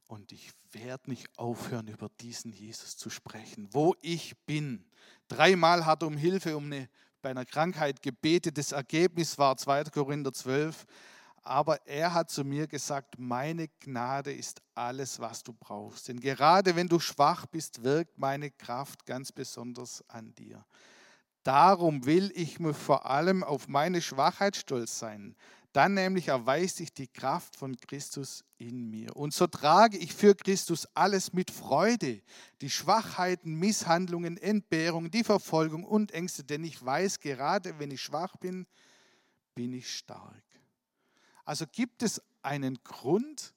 Und 0.08 0.32
ich 0.32 0.50
werde 0.72 1.10
nicht 1.10 1.28
aufhören, 1.38 1.86
über 1.86 2.08
diesen 2.20 2.50
Jesus 2.50 2.96
zu 2.96 3.10
sprechen, 3.10 3.68
wo 3.72 3.94
ich 4.00 4.34
bin. 4.46 4.86
Dreimal 5.28 5.84
hat 5.84 6.02
er 6.02 6.08
um 6.08 6.16
Hilfe 6.16 6.56
um 6.56 6.64
eine, 6.64 6.88
bei 7.20 7.30
einer 7.30 7.44
Krankheit 7.44 8.00
gebetet. 8.00 8.56
Das 8.56 8.72
Ergebnis 8.72 9.36
war 9.36 9.58
2. 9.58 9.84
Korinther 9.84 10.32
12. 10.32 10.86
Aber 11.42 11.86
er 11.86 12.14
hat 12.14 12.30
zu 12.30 12.42
mir 12.42 12.66
gesagt, 12.66 13.18
meine 13.18 13.68
Gnade 13.80 14.32
ist 14.32 14.62
alles, 14.74 15.20
was 15.20 15.42
du 15.42 15.52
brauchst. 15.52 16.08
Denn 16.08 16.20
gerade 16.20 16.74
wenn 16.74 16.88
du 16.88 16.98
schwach 17.00 17.44
bist, 17.44 17.84
wirkt 17.84 18.18
meine 18.18 18.50
Kraft 18.50 19.04
ganz 19.04 19.30
besonders 19.30 20.02
an 20.08 20.34
dir. 20.34 20.64
Darum 21.42 22.06
will 22.06 22.32
ich 22.34 22.60
mir 22.60 22.74
vor 22.74 23.06
allem 23.06 23.44
auf 23.44 23.68
meine 23.68 24.00
Schwachheit 24.00 24.56
stolz 24.56 24.98
sein. 24.98 25.36
Dann 25.72 25.94
nämlich 25.94 26.28
erweist 26.28 26.76
sich 26.76 26.92
die 26.92 27.08
Kraft 27.08 27.54
von 27.56 27.76
Christus 27.76 28.44
in 28.56 28.88
mir. 28.88 29.14
Und 29.16 29.34
so 29.34 29.46
trage 29.46 29.98
ich 29.98 30.14
für 30.14 30.34
Christus 30.34 30.86
alles 30.94 31.32
mit 31.32 31.50
Freude, 31.50 32.22
die 32.60 32.70
Schwachheiten, 32.70 33.54
Misshandlungen, 33.54 34.36
Entbehrungen, 34.38 35.10
die 35.10 35.24
Verfolgung 35.24 35.84
und 35.84 36.12
Ängste, 36.12 36.42
denn 36.42 36.64
ich 36.64 36.84
weiß, 36.84 37.20
gerade 37.20 37.78
wenn 37.78 37.90
ich 37.90 38.00
schwach 38.00 38.36
bin, 38.36 38.66
bin 39.54 39.72
ich 39.72 39.94
stark. 39.94 40.44
Also 41.44 41.66
gibt 41.70 42.02
es 42.02 42.22
einen 42.42 42.78
Grund 42.82 43.54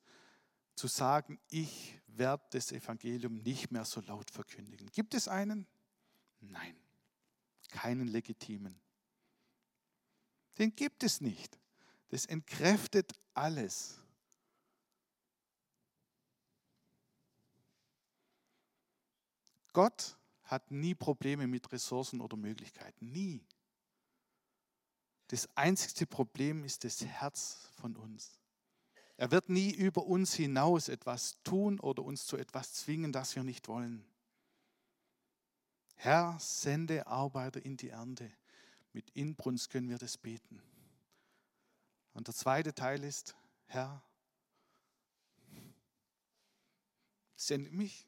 zu 0.75 0.87
sagen, 0.87 1.39
ich 1.49 1.99
werde 2.07 2.43
das 2.51 2.71
Evangelium 2.71 3.37
nicht 3.37 3.71
mehr 3.71 3.85
so 3.85 4.01
laut 4.01 4.31
verkündigen. 4.31 4.89
Gibt 4.91 5.13
es 5.13 5.27
einen? 5.27 5.65
Nein 6.41 6.75
keinen 7.71 8.07
legitimen. 8.07 8.79
Den 10.59 10.75
gibt 10.75 11.03
es 11.03 11.21
nicht. 11.21 11.57
Das 12.11 12.25
entkräftet 12.25 13.13
alles. 13.33 13.97
Gott 19.71 20.17
hat 20.43 20.69
nie 20.71 20.93
Probleme 20.93 21.47
mit 21.47 21.71
Ressourcen 21.71 22.19
oder 22.19 22.35
Möglichkeiten. 22.35 23.11
Nie. 23.13 23.41
Das 25.27 25.47
einzigste 25.55 26.05
Problem 26.05 26.65
ist 26.65 26.83
das 26.83 27.01
Herz 27.01 27.69
von 27.79 27.95
uns. 27.95 28.37
Er 29.15 29.31
wird 29.31 29.47
nie 29.47 29.71
über 29.71 30.05
uns 30.05 30.33
hinaus 30.33 30.89
etwas 30.89 31.41
tun 31.43 31.79
oder 31.79 32.03
uns 32.03 32.25
zu 32.25 32.35
etwas 32.35 32.73
zwingen, 32.73 33.13
das 33.13 33.37
wir 33.37 33.45
nicht 33.45 33.69
wollen. 33.69 34.03
Herr, 35.95 36.37
sende 36.41 37.07
Arbeiter 37.07 37.63
in 37.63 37.77
die 37.77 37.89
Ernte. 37.89 38.29
Mit 38.91 39.09
Inbrunst 39.11 39.69
können 39.69 39.87
wir 39.87 39.97
das 39.97 40.17
beten. 40.17 40.61
Und 42.13 42.27
der 42.27 42.35
zweite 42.35 42.73
Teil 42.73 43.03
ist, 43.03 43.35
Herr, 43.67 44.03
sende 47.35 47.71
mich. 47.71 48.07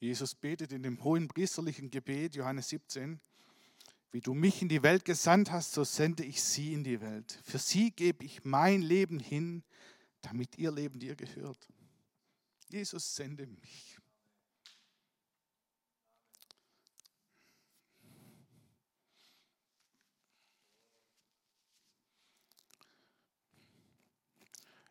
Jesus 0.00 0.34
betet 0.34 0.72
in 0.72 0.84
dem 0.84 1.02
hohen 1.02 1.26
priesterlichen 1.26 1.90
Gebet, 1.90 2.36
Johannes 2.36 2.68
17, 2.68 3.20
wie 4.12 4.20
du 4.20 4.32
mich 4.32 4.62
in 4.62 4.68
die 4.68 4.82
Welt 4.82 5.04
gesandt 5.04 5.50
hast, 5.50 5.72
so 5.72 5.82
sende 5.82 6.24
ich 6.24 6.42
sie 6.42 6.72
in 6.72 6.84
die 6.84 7.00
Welt. 7.00 7.40
Für 7.42 7.58
sie 7.58 7.90
gebe 7.90 8.24
ich 8.24 8.44
mein 8.44 8.80
Leben 8.80 9.18
hin, 9.18 9.64
damit 10.22 10.56
ihr 10.56 10.70
Leben 10.70 11.00
dir 11.00 11.16
gehört. 11.16 11.68
Jesus, 12.68 13.16
sende 13.16 13.46
mich. 13.46 13.97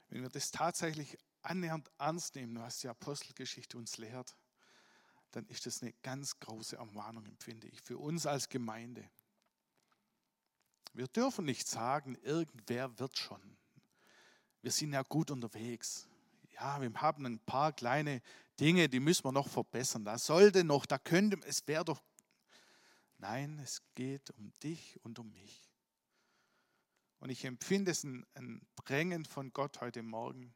Wenn 0.09 0.21
wir 0.21 0.29
das 0.29 0.51
tatsächlich 0.51 1.17
annähernd 1.41 1.89
ernst 1.97 2.35
nehmen, 2.35 2.59
was 2.59 2.79
die 2.79 2.87
Apostelgeschichte 2.87 3.77
uns 3.77 3.97
lehrt, 3.97 4.35
dann 5.31 5.45
ist 5.47 5.65
das 5.65 5.81
eine 5.81 5.93
ganz 6.01 6.39
große 6.39 6.77
Ermahnung, 6.77 7.25
empfinde 7.25 7.67
ich, 7.67 7.81
für 7.81 7.97
uns 7.97 8.25
als 8.25 8.49
Gemeinde. 8.49 9.09
Wir 10.93 11.07
dürfen 11.07 11.45
nicht 11.45 11.67
sagen, 11.67 12.15
irgendwer 12.23 12.97
wird 12.97 13.17
schon. 13.17 13.57
Wir 14.61 14.71
sind 14.71 14.93
ja 14.93 15.03
gut 15.03 15.29
unterwegs. 15.29 16.07
Ja, 16.53 16.81
wir 16.81 16.91
haben 16.93 17.25
ein 17.25 17.39
paar 17.39 17.71
kleine 17.71 18.21
Dinge, 18.59 18.89
die 18.89 18.99
müssen 18.99 19.25
wir 19.25 19.31
noch 19.31 19.47
verbessern. 19.47 20.03
Da 20.03 20.17
sollte 20.17 20.63
noch, 20.63 20.85
da 20.85 20.97
könnte, 20.97 21.37
es 21.45 21.67
wäre 21.67 21.85
doch. 21.85 22.01
Nein, 23.19 23.59
es 23.59 23.81
geht 23.93 24.31
um 24.31 24.51
dich 24.63 24.99
und 25.03 25.19
um 25.19 25.31
mich. 25.33 25.66
Und 27.19 27.29
ich 27.29 27.45
empfinde 27.45 27.91
es 27.91 28.03
ein, 28.03 28.25
ein 28.35 28.61
Drängen 28.75 29.25
von 29.25 29.51
Gott 29.51 29.81
heute 29.81 30.03
Morgen. 30.03 30.53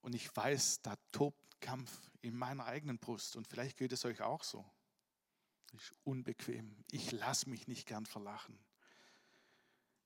Und 0.00 0.14
ich 0.14 0.34
weiß, 0.34 0.82
da 0.82 0.96
tobt 1.12 1.60
Kampf 1.60 2.10
in 2.20 2.36
meiner 2.36 2.66
eigenen 2.66 2.98
Brust. 2.98 3.36
Und 3.36 3.46
vielleicht 3.48 3.76
geht 3.76 3.92
es 3.92 4.04
euch 4.04 4.22
auch 4.22 4.42
so. 4.42 4.64
Das 5.72 5.82
ist 5.82 5.94
unbequem. 6.04 6.84
Ich 6.90 7.12
lasse 7.12 7.48
mich 7.48 7.66
nicht 7.68 7.86
gern 7.86 8.06
verlachen. 8.06 8.58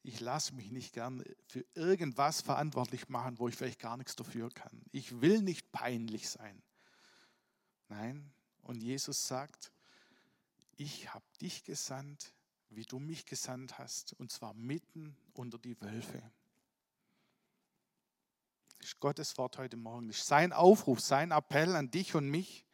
Ich 0.02 0.20
lasse 0.20 0.54
mich 0.54 0.70
nicht 0.70 0.92
gern 0.92 1.24
für 1.46 1.64
irgendwas 1.74 2.40
verantwortlich 2.40 3.08
machen, 3.08 3.38
wo 3.38 3.48
ich 3.48 3.56
vielleicht 3.56 3.80
gar 3.80 3.96
nichts 3.96 4.16
dafür 4.16 4.50
kann. 4.50 4.82
Ich 4.92 5.20
will 5.20 5.42
nicht 5.42 5.70
peinlich 5.72 6.28
sein. 6.28 6.62
Nein, 7.88 8.32
und 8.62 8.82
Jesus 8.82 9.26
sagt, 9.26 9.72
ich 10.76 11.12
habe 11.12 11.24
dich 11.40 11.64
gesandt, 11.64 12.32
wie 12.70 12.84
du 12.84 12.98
mich 12.98 13.26
gesandt 13.26 13.78
hast, 13.78 14.12
und 14.14 14.30
zwar 14.30 14.54
mitten 14.54 15.16
unter 15.34 15.58
die 15.58 15.80
Wölfe. 15.80 16.22
Das 18.78 18.88
ist 18.88 19.00
Gottes 19.00 19.36
Wort 19.38 19.58
heute 19.58 19.76
Morgen. 19.76 20.08
Das 20.08 20.18
ist 20.18 20.26
sein 20.26 20.52
Aufruf, 20.52 21.00
sein 21.00 21.30
Appell 21.30 21.74
an 21.74 21.90
dich 21.90 22.14
und 22.14 22.28
mich. 22.28 22.64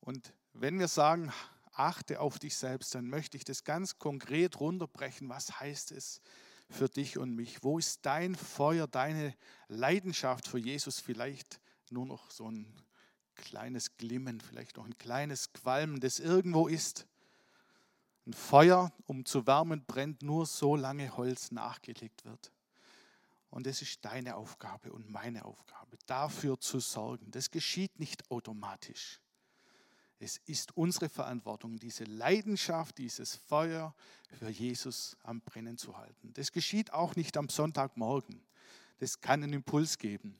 Und 0.00 0.32
wenn 0.52 0.78
wir 0.78 0.88
sagen, 0.88 1.32
achte 1.72 2.20
auf 2.20 2.38
dich 2.38 2.56
selbst, 2.56 2.94
dann 2.94 3.08
möchte 3.08 3.36
ich 3.36 3.44
das 3.44 3.64
ganz 3.64 3.98
konkret 3.98 4.60
runterbrechen. 4.60 5.28
Was 5.28 5.60
heißt 5.60 5.92
es 5.92 6.20
für 6.68 6.88
dich 6.88 7.18
und 7.18 7.34
mich? 7.34 7.62
Wo 7.62 7.78
ist 7.78 8.04
dein 8.04 8.34
Feuer, 8.34 8.86
deine 8.86 9.34
Leidenschaft 9.68 10.48
für 10.48 10.58
Jesus 10.58 11.00
vielleicht 11.00 11.60
nur 11.90 12.04
noch 12.04 12.30
so 12.30 12.50
ein 12.50 12.66
kleines 13.34 13.96
Glimmen, 13.96 14.40
vielleicht 14.40 14.76
noch 14.76 14.84
ein 14.84 14.98
kleines 14.98 15.52
Qualmen, 15.52 16.00
das 16.00 16.18
irgendwo 16.18 16.68
ist? 16.68 17.06
Ein 18.28 18.34
Feuer, 18.34 18.92
um 19.06 19.24
zu 19.24 19.46
wärmen, 19.46 19.86
brennt 19.86 20.20
nur 20.20 20.44
so 20.44 20.76
lange 20.76 21.16
Holz 21.16 21.50
nachgelegt 21.50 22.26
wird. 22.26 22.52
Und 23.48 23.66
es 23.66 23.80
ist 23.80 24.04
deine 24.04 24.36
Aufgabe 24.36 24.92
und 24.92 25.08
meine 25.08 25.46
Aufgabe, 25.46 25.96
dafür 26.04 26.60
zu 26.60 26.78
sorgen. 26.78 27.30
Das 27.30 27.50
geschieht 27.50 27.98
nicht 27.98 28.30
automatisch. 28.30 29.22
Es 30.18 30.36
ist 30.44 30.76
unsere 30.76 31.08
Verantwortung, 31.08 31.78
diese 31.78 32.04
Leidenschaft, 32.04 32.98
dieses 32.98 33.34
Feuer 33.34 33.94
für 34.38 34.50
Jesus 34.50 35.16
am 35.22 35.40
Brennen 35.40 35.78
zu 35.78 35.96
halten. 35.96 36.34
Das 36.34 36.52
geschieht 36.52 36.92
auch 36.92 37.16
nicht 37.16 37.34
am 37.38 37.48
Sonntagmorgen. 37.48 38.42
Das 38.98 39.22
kann 39.22 39.42
einen 39.42 39.54
Impuls 39.54 39.96
geben. 39.96 40.38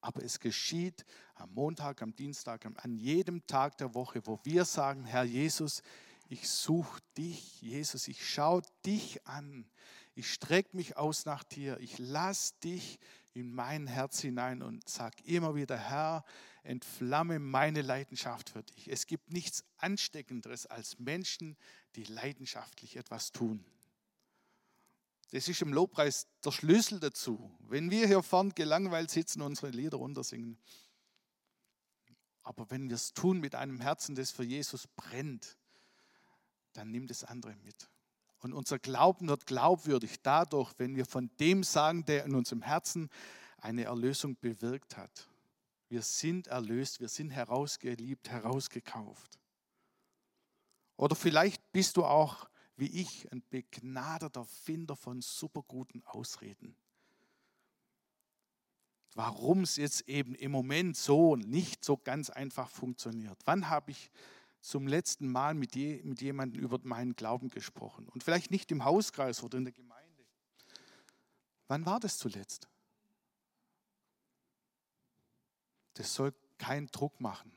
Aber 0.00 0.22
es 0.22 0.38
geschieht 0.38 1.04
am 1.34 1.52
Montag, 1.52 2.00
am 2.00 2.14
Dienstag, 2.14 2.64
an 2.64 2.96
jedem 2.96 3.44
Tag 3.48 3.76
der 3.78 3.92
Woche, 3.92 4.24
wo 4.24 4.38
wir 4.44 4.64
sagen, 4.64 5.04
Herr 5.04 5.24
Jesus, 5.24 5.82
ich 6.32 6.48
suche 6.48 7.02
dich, 7.18 7.60
Jesus, 7.60 8.08
ich 8.08 8.26
schaue 8.26 8.62
dich 8.86 9.26
an. 9.26 9.70
Ich 10.14 10.32
strecke 10.32 10.74
mich 10.74 10.96
aus 10.96 11.26
nach 11.26 11.44
dir. 11.44 11.78
Ich 11.80 11.98
lasse 11.98 12.54
dich 12.64 12.98
in 13.34 13.52
mein 13.52 13.86
Herz 13.86 14.20
hinein 14.20 14.62
und 14.62 14.88
sage 14.88 15.22
immer 15.24 15.54
wieder, 15.54 15.76
Herr, 15.76 16.24
entflamme 16.62 17.38
meine 17.38 17.82
Leidenschaft 17.82 18.48
für 18.48 18.62
dich. 18.62 18.88
Es 18.88 19.06
gibt 19.06 19.30
nichts 19.30 19.62
Ansteckenderes 19.76 20.64
als 20.64 20.98
Menschen, 20.98 21.58
die 21.96 22.04
leidenschaftlich 22.04 22.96
etwas 22.96 23.32
tun. 23.32 23.62
Das 25.32 25.48
ist 25.48 25.60
im 25.60 25.74
Lobpreis 25.74 26.28
der 26.42 26.52
Schlüssel 26.52 26.98
dazu. 26.98 27.54
Wenn 27.60 27.90
wir 27.90 28.06
hier 28.06 28.22
vorn 28.22 28.54
gelangweilt 28.54 29.10
sitzen 29.10 29.42
und 29.42 29.48
unsere 29.48 29.68
Lieder 29.68 29.98
runtersingen, 29.98 30.58
aber 32.42 32.70
wenn 32.70 32.88
wir 32.88 32.96
es 32.96 33.12
tun 33.12 33.38
mit 33.38 33.54
einem 33.54 33.82
Herzen, 33.82 34.14
das 34.14 34.30
für 34.30 34.44
Jesus 34.44 34.88
brennt, 34.96 35.58
dann 36.72 36.90
nimmt 36.90 37.10
es 37.10 37.24
andere 37.24 37.56
mit. 37.64 37.90
Und 38.40 38.52
unser 38.52 38.78
Glauben 38.78 39.28
wird 39.28 39.46
glaubwürdig 39.46 40.20
dadurch, 40.22 40.72
wenn 40.78 40.96
wir 40.96 41.06
von 41.06 41.30
dem 41.38 41.62
sagen, 41.62 42.04
der 42.04 42.24
in 42.24 42.34
unserem 42.34 42.62
Herzen 42.62 43.08
eine 43.58 43.84
Erlösung 43.84 44.36
bewirkt 44.40 44.96
hat. 44.96 45.28
Wir 45.88 46.02
sind 46.02 46.48
erlöst, 46.48 47.00
wir 47.00 47.08
sind 47.08 47.30
herausgeliebt, 47.30 48.30
herausgekauft. 48.30 49.38
Oder 50.96 51.14
vielleicht 51.14 51.72
bist 51.72 51.96
du 51.96 52.04
auch, 52.04 52.48
wie 52.76 53.00
ich, 53.00 53.30
ein 53.30 53.42
begnadeter 53.50 54.44
Finder 54.44 54.96
von 54.96 55.20
superguten 55.20 56.02
Ausreden. 56.04 56.74
Warum 59.14 59.62
es 59.62 59.76
jetzt 59.76 60.08
eben 60.08 60.34
im 60.34 60.50
Moment 60.50 60.96
so 60.96 61.36
nicht 61.36 61.84
so 61.84 61.96
ganz 61.98 62.30
einfach 62.30 62.70
funktioniert. 62.70 63.38
Wann 63.44 63.68
habe 63.68 63.90
ich 63.90 64.10
zum 64.62 64.86
letzten 64.86 65.30
Mal 65.30 65.54
mit, 65.54 65.74
je, 65.74 66.00
mit 66.04 66.22
jemandem 66.22 66.62
über 66.62 66.78
meinen 66.82 67.14
Glauben 67.14 67.50
gesprochen? 67.50 68.08
Und 68.08 68.22
vielleicht 68.22 68.50
nicht 68.50 68.70
im 68.72 68.84
Hauskreis 68.84 69.42
oder 69.42 69.58
in 69.58 69.64
der 69.64 69.74
Gemeinde. 69.74 70.24
Wann 71.68 71.84
war 71.84 72.00
das 72.00 72.16
zuletzt? 72.16 72.68
Das 75.94 76.14
soll 76.14 76.32
keinen 76.58 76.86
Druck 76.86 77.20
machen 77.20 77.52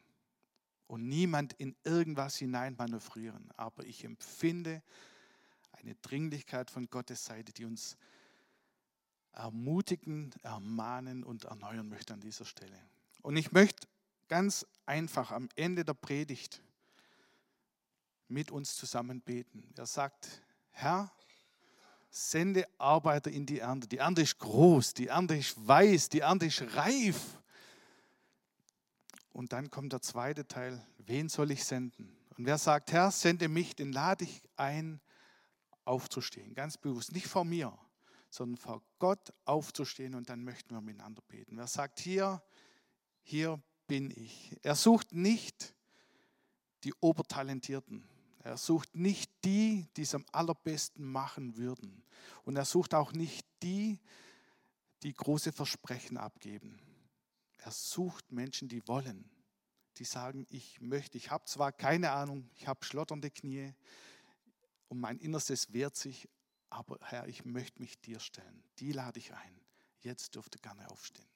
und 0.88 1.08
niemand 1.08 1.54
in 1.54 1.76
irgendwas 1.84 2.38
hinein 2.38 2.76
manövrieren. 2.78 3.50
Aber 3.56 3.86
ich 3.86 4.04
empfinde 4.04 4.84
eine 5.72 5.96
Dringlichkeit 5.96 6.72
von 6.72 6.90
Gottes 6.90 7.26
Seite, 7.26 7.54
die 7.54 7.66
uns 7.66 7.98
ermutigen, 9.32 10.34
ermahnen 10.44 11.24
und 11.24 11.46
erneuern 11.46 11.88
möchte 11.88 12.14
an 12.14 12.22
dieser 12.22 12.46
Stelle. 12.46 12.80
Und 13.22 13.36
ich 13.36 13.52
möchte 13.52 13.88
ganz 14.28 14.66
einfach 14.86 15.32
am 15.32 15.50
Ende 15.56 15.84
der 15.84 15.94
Predigt 15.94 16.62
mit 18.28 18.52
uns 18.52 18.76
zusammen 18.76 19.22
beten. 19.22 19.74
Er 19.78 19.86
sagt, 19.86 20.42
Herr, 20.72 21.12
sende 22.10 22.68
Arbeiter 22.78 23.30
in 23.30 23.46
die 23.46 23.60
Ernte. 23.60 23.88
Die 23.88 23.98
Ernte 23.98 24.22
ist 24.22 24.40
groß, 24.40 24.94
die 24.94 25.08
Ernte 25.08 25.36
ist 25.36 25.56
weiß, 25.68 26.10
die 26.10 26.22
Ernte 26.22 26.46
ist 26.46 26.62
reif. 26.76 27.40
Und 29.34 29.52
dann 29.52 29.70
kommt 29.70 29.92
der 29.92 30.02
zweite 30.02 30.48
Teil, 30.48 30.86
wen 30.98 31.28
soll 31.28 31.52
ich 31.52 31.64
senden? 31.66 32.16
Und 32.38 32.46
wer 32.46 32.58
sagt, 32.58 32.92
Herr, 32.92 33.12
sende 33.12 33.48
mich, 33.50 33.76
den 33.76 33.92
lade 33.92 34.24
ich 34.24 34.42
ein, 34.56 35.02
aufzustehen. 35.84 36.54
Ganz 36.54 36.78
bewusst, 36.78 37.12
nicht 37.12 37.28
vor 37.28 37.46
mir, 37.46 37.78
sondern 38.30 38.58
vor 38.58 38.82
Gott 39.00 39.34
aufzustehen 39.46 40.16
und 40.16 40.30
dann 40.30 40.44
möchten 40.44 40.74
wir 40.74 40.82
miteinander 40.82 41.22
beten. 41.28 41.58
Wer 41.58 41.68
sagt, 41.68 42.00
hier, 42.00 42.42
hier 43.22 43.62
bin 43.88 44.12
ich. 44.12 44.58
Er 44.64 44.76
sucht 44.76 45.14
nicht 45.14 45.76
die 46.84 46.94
Obertalentierten. 47.02 48.08
Er 48.46 48.58
sucht 48.58 48.96
nicht 48.96 49.32
die, 49.44 49.88
die 49.98 50.04
es 50.04 50.14
am 50.14 50.24
allerbesten 50.32 51.12
machen 51.12 51.58
würden. 51.58 52.04
Und 52.44 52.56
er 52.56 52.66
sucht 52.66 52.94
auch 52.94 53.12
nicht 53.12 53.44
die, 53.64 54.00
die 55.02 55.14
große 55.14 55.52
Versprechen 55.52 56.16
abgeben. 56.18 56.80
Er 57.58 57.72
sucht 57.72 58.32
Menschen, 58.32 58.68
die 58.68 58.88
wollen, 58.88 59.28
die 59.98 60.04
sagen, 60.04 60.46
ich 60.52 60.80
möchte, 60.80 61.18
ich 61.18 61.32
habe 61.32 61.46
zwar 61.46 61.72
keine 61.72 62.12
Ahnung, 62.12 62.48
ich 62.54 62.68
habe 62.68 62.86
schlotternde 62.86 63.32
Knie 63.32 63.74
und 64.90 65.00
mein 65.00 65.18
Innerstes 65.18 65.74
wehrt 65.74 65.96
sich, 65.96 66.30
aber 66.70 67.00
Herr, 67.02 67.28
ich 67.28 67.46
möchte 67.46 67.82
mich 67.82 68.00
dir 68.00 68.20
stellen. 68.20 68.64
Die 68.78 68.92
lade 68.92 69.18
ich 69.18 69.34
ein. 69.34 69.60
Jetzt 70.02 70.36
dürfte 70.36 70.60
gerne 70.60 70.88
aufstehen. 70.92 71.35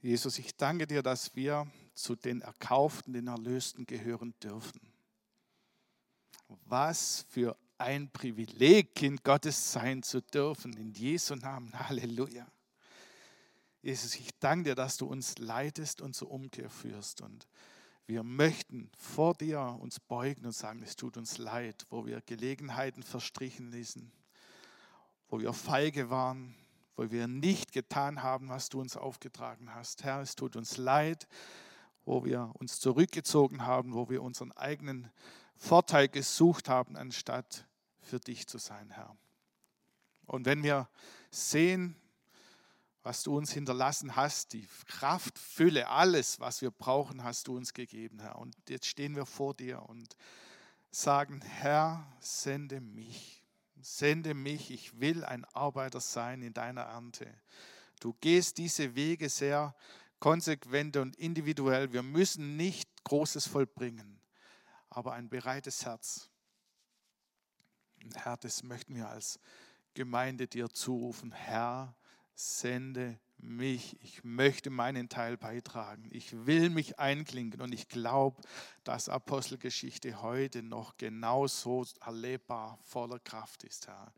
Jesus, 0.00 0.38
ich 0.38 0.56
danke 0.56 0.86
dir, 0.86 1.02
dass 1.02 1.34
wir 1.34 1.66
zu 1.94 2.14
den 2.14 2.42
Erkauften, 2.42 3.14
den 3.14 3.26
Erlösten 3.26 3.86
gehören 3.86 4.34
dürfen. 4.40 4.80
Was 6.66 7.24
für 7.28 7.56
ein 7.78 8.10
Privileg, 8.10 8.94
Kind 8.94 9.24
Gottes 9.24 9.72
sein 9.72 10.02
zu 10.02 10.20
dürfen. 10.20 10.72
In 10.76 10.92
Jesu 10.92 11.34
Namen. 11.34 11.72
Halleluja. 11.78 12.46
Jesus, 13.82 14.16
ich 14.16 14.30
danke 14.38 14.70
dir, 14.70 14.74
dass 14.74 14.96
du 14.96 15.06
uns 15.06 15.38
leitest 15.38 16.00
und 16.00 16.14
zur 16.14 16.30
Umkehr 16.30 16.70
führst. 16.70 17.20
Und 17.20 17.46
wir 18.06 18.22
möchten 18.22 18.90
vor 18.98 19.34
dir 19.34 19.60
uns 19.80 20.00
beugen 20.00 20.46
und 20.46 20.52
sagen, 20.52 20.82
es 20.82 20.96
tut 20.96 21.16
uns 21.16 21.38
leid, 21.38 21.86
wo 21.90 22.06
wir 22.06 22.20
Gelegenheiten 22.20 23.02
verstrichen 23.02 23.70
ließen, 23.70 24.10
wo 25.28 25.40
wir 25.40 25.52
feige 25.52 26.10
waren, 26.10 26.54
wo 26.96 27.10
wir 27.10 27.28
nicht 27.28 27.72
getan 27.72 28.22
haben, 28.22 28.48
was 28.48 28.68
du 28.68 28.80
uns 28.80 28.96
aufgetragen 28.96 29.74
hast. 29.74 30.04
Herr, 30.04 30.20
es 30.20 30.34
tut 30.34 30.56
uns 30.56 30.76
leid, 30.76 31.28
wo 32.04 32.24
wir 32.24 32.52
uns 32.54 32.80
zurückgezogen 32.80 33.66
haben, 33.66 33.94
wo 33.94 34.08
wir 34.08 34.22
unseren 34.22 34.52
eigenen 34.52 35.10
Vorteil 35.54 36.08
gesucht 36.08 36.68
haben, 36.68 36.96
anstatt 36.96 37.66
für 38.00 38.20
dich 38.20 38.46
zu 38.46 38.58
sein, 38.58 38.90
Herr. 38.90 39.16
Und 40.26 40.46
wenn 40.46 40.62
wir 40.62 40.88
sehen, 41.30 41.96
was 43.02 43.22
du 43.22 43.36
uns 43.36 43.52
hinterlassen 43.52 44.16
hast, 44.16 44.52
die 44.52 44.66
Kraft, 44.86 45.38
Fülle, 45.38 45.88
alles, 45.88 46.40
was 46.40 46.60
wir 46.60 46.72
brauchen, 46.72 47.22
hast 47.22 47.46
du 47.46 47.56
uns 47.56 47.72
gegeben, 47.72 48.18
Herr. 48.20 48.36
Und 48.38 48.56
jetzt 48.68 48.86
stehen 48.86 49.14
wir 49.14 49.26
vor 49.26 49.54
dir 49.54 49.82
und 49.88 50.16
sagen, 50.90 51.40
Herr, 51.42 52.06
sende 52.20 52.80
mich. 52.80 53.45
Sende 53.88 54.34
mich, 54.34 54.72
ich 54.72 54.98
will 54.98 55.24
ein 55.24 55.44
Arbeiter 55.44 56.00
sein 56.00 56.42
in 56.42 56.52
deiner 56.52 56.80
Ernte. 56.80 57.32
Du 58.00 58.14
gehst 58.14 58.58
diese 58.58 58.96
Wege 58.96 59.28
sehr 59.28 59.76
konsequent 60.18 60.96
und 60.96 61.14
individuell. 61.14 61.92
Wir 61.92 62.02
müssen 62.02 62.56
nicht 62.56 62.90
Großes 63.04 63.46
vollbringen, 63.46 64.20
aber 64.90 65.12
ein 65.12 65.28
bereites 65.28 65.86
Herz. 65.86 66.28
Herr, 68.16 68.36
das 68.38 68.64
möchten 68.64 68.96
wir 68.96 69.08
als 69.08 69.38
Gemeinde 69.94 70.48
dir 70.48 70.68
zurufen. 70.68 71.30
Herr, 71.30 71.94
sende 72.34 73.20
mich. 73.46 73.96
Ich 74.02 74.24
möchte 74.24 74.70
meinen 74.70 75.08
Teil 75.08 75.36
beitragen. 75.36 76.08
Ich 76.10 76.46
will 76.46 76.70
mich 76.70 76.98
einklinken 76.98 77.60
und 77.60 77.72
ich 77.72 77.88
glaube, 77.88 78.42
dass 78.84 79.08
Apostelgeschichte 79.08 80.22
heute 80.22 80.62
noch 80.62 80.96
genauso 80.96 81.84
erlebbar 82.04 82.78
voller 82.82 83.18
Kraft 83.18 83.64
ist, 83.64 83.88
Herr. 83.88 84.12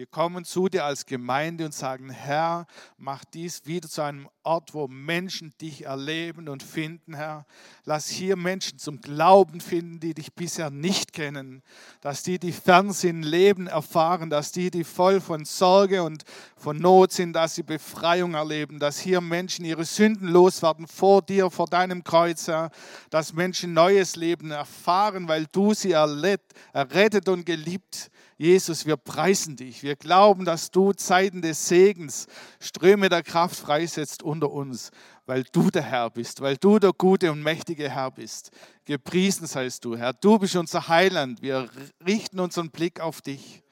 Wir 0.00 0.06
kommen 0.06 0.46
zu 0.46 0.70
dir 0.70 0.86
als 0.86 1.04
Gemeinde 1.04 1.66
und 1.66 1.74
sagen, 1.74 2.08
Herr, 2.08 2.66
mach 2.96 3.22
dies 3.22 3.66
wieder 3.66 3.86
zu 3.86 4.00
einem 4.00 4.30
Ort, 4.42 4.72
wo 4.72 4.88
Menschen 4.88 5.52
dich 5.60 5.84
erleben 5.84 6.48
und 6.48 6.62
finden, 6.62 7.12
Herr. 7.12 7.44
Lass 7.84 8.08
hier 8.08 8.36
Menschen 8.36 8.78
zum 8.78 9.02
Glauben 9.02 9.60
finden, 9.60 10.00
die 10.00 10.14
dich 10.14 10.32
bisher 10.32 10.70
nicht 10.70 11.12
kennen. 11.12 11.62
Dass 12.00 12.22
die, 12.22 12.38
die 12.38 12.52
fern 12.52 12.94
sind, 12.94 13.24
Leben 13.24 13.66
erfahren. 13.66 14.30
Dass 14.30 14.52
die, 14.52 14.70
die 14.70 14.84
voll 14.84 15.20
von 15.20 15.44
Sorge 15.44 16.02
und 16.02 16.24
von 16.56 16.78
Not 16.78 17.12
sind, 17.12 17.34
dass 17.34 17.56
sie 17.56 17.62
Befreiung 17.62 18.32
erleben. 18.32 18.78
Dass 18.78 19.00
hier 19.00 19.20
Menschen 19.20 19.66
ihre 19.66 19.84
Sünden 19.84 20.28
loswerden 20.28 20.86
vor 20.86 21.20
dir, 21.20 21.50
vor 21.50 21.66
deinem 21.66 22.04
Kreuz, 22.04 22.48
Herr. 22.48 22.70
Dass 23.10 23.34
Menschen 23.34 23.74
neues 23.74 24.16
Leben 24.16 24.50
erfahren, 24.50 25.28
weil 25.28 25.44
du 25.52 25.74
sie 25.74 25.92
errettet 25.92 27.28
und 27.28 27.44
geliebt 27.44 27.84
hast 27.94 28.09
Jesus, 28.40 28.86
wir 28.86 28.96
preisen 28.96 29.54
dich. 29.54 29.82
Wir 29.82 29.96
glauben, 29.96 30.46
dass 30.46 30.70
du 30.70 30.94
Zeiten 30.94 31.42
des 31.42 31.68
Segens, 31.68 32.26
Ströme 32.58 33.10
der 33.10 33.22
Kraft 33.22 33.54
freisetzt 33.54 34.22
unter 34.22 34.50
uns, 34.50 34.92
weil 35.26 35.44
du 35.52 35.70
der 35.70 35.82
Herr 35.82 36.08
bist, 36.08 36.40
weil 36.40 36.56
du 36.56 36.78
der 36.78 36.94
gute 36.94 37.30
und 37.32 37.42
mächtige 37.42 37.90
Herr 37.90 38.10
bist. 38.10 38.50
Gepriesen 38.86 39.46
seist 39.46 39.84
du, 39.84 39.94
Herr. 39.94 40.14
Du 40.14 40.38
bist 40.38 40.56
unser 40.56 40.88
Heiland. 40.88 41.42
Wir 41.42 41.68
richten 42.06 42.40
unseren 42.40 42.70
Blick 42.70 42.98
auf 43.00 43.20
dich 43.20 43.62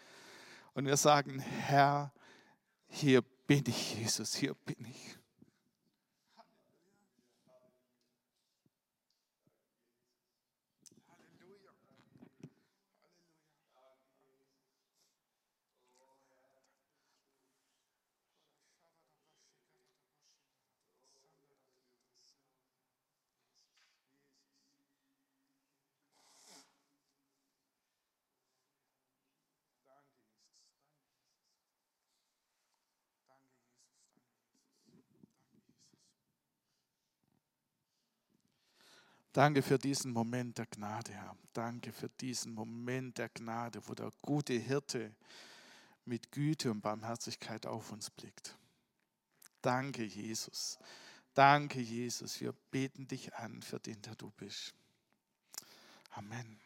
und 0.74 0.84
wir 0.84 0.98
sagen, 0.98 1.38
Herr, 1.38 2.12
hier 2.88 3.22
bin 3.46 3.64
ich, 3.68 3.94
Jesus, 3.94 4.34
hier 4.34 4.54
bin 4.66 4.76
ich. 4.84 5.17
Danke 39.38 39.62
für 39.62 39.78
diesen 39.78 40.10
Moment 40.10 40.58
der 40.58 40.66
Gnade, 40.66 41.12
Herr. 41.12 41.36
Danke 41.52 41.92
für 41.92 42.08
diesen 42.08 42.52
Moment 42.54 43.18
der 43.18 43.28
Gnade, 43.28 43.80
wo 43.86 43.94
der 43.94 44.10
gute 44.20 44.54
Hirte 44.54 45.14
mit 46.04 46.32
Güte 46.32 46.72
und 46.72 46.80
Barmherzigkeit 46.80 47.64
auf 47.64 47.92
uns 47.92 48.10
blickt. 48.10 48.58
Danke, 49.62 50.02
Jesus. 50.02 50.76
Danke, 51.34 51.78
Jesus. 51.78 52.40
Wir 52.40 52.52
beten 52.72 53.06
dich 53.06 53.32
an 53.36 53.62
für 53.62 53.78
den, 53.78 54.02
der 54.02 54.16
du 54.16 54.32
bist. 54.32 54.74
Amen. 56.10 56.58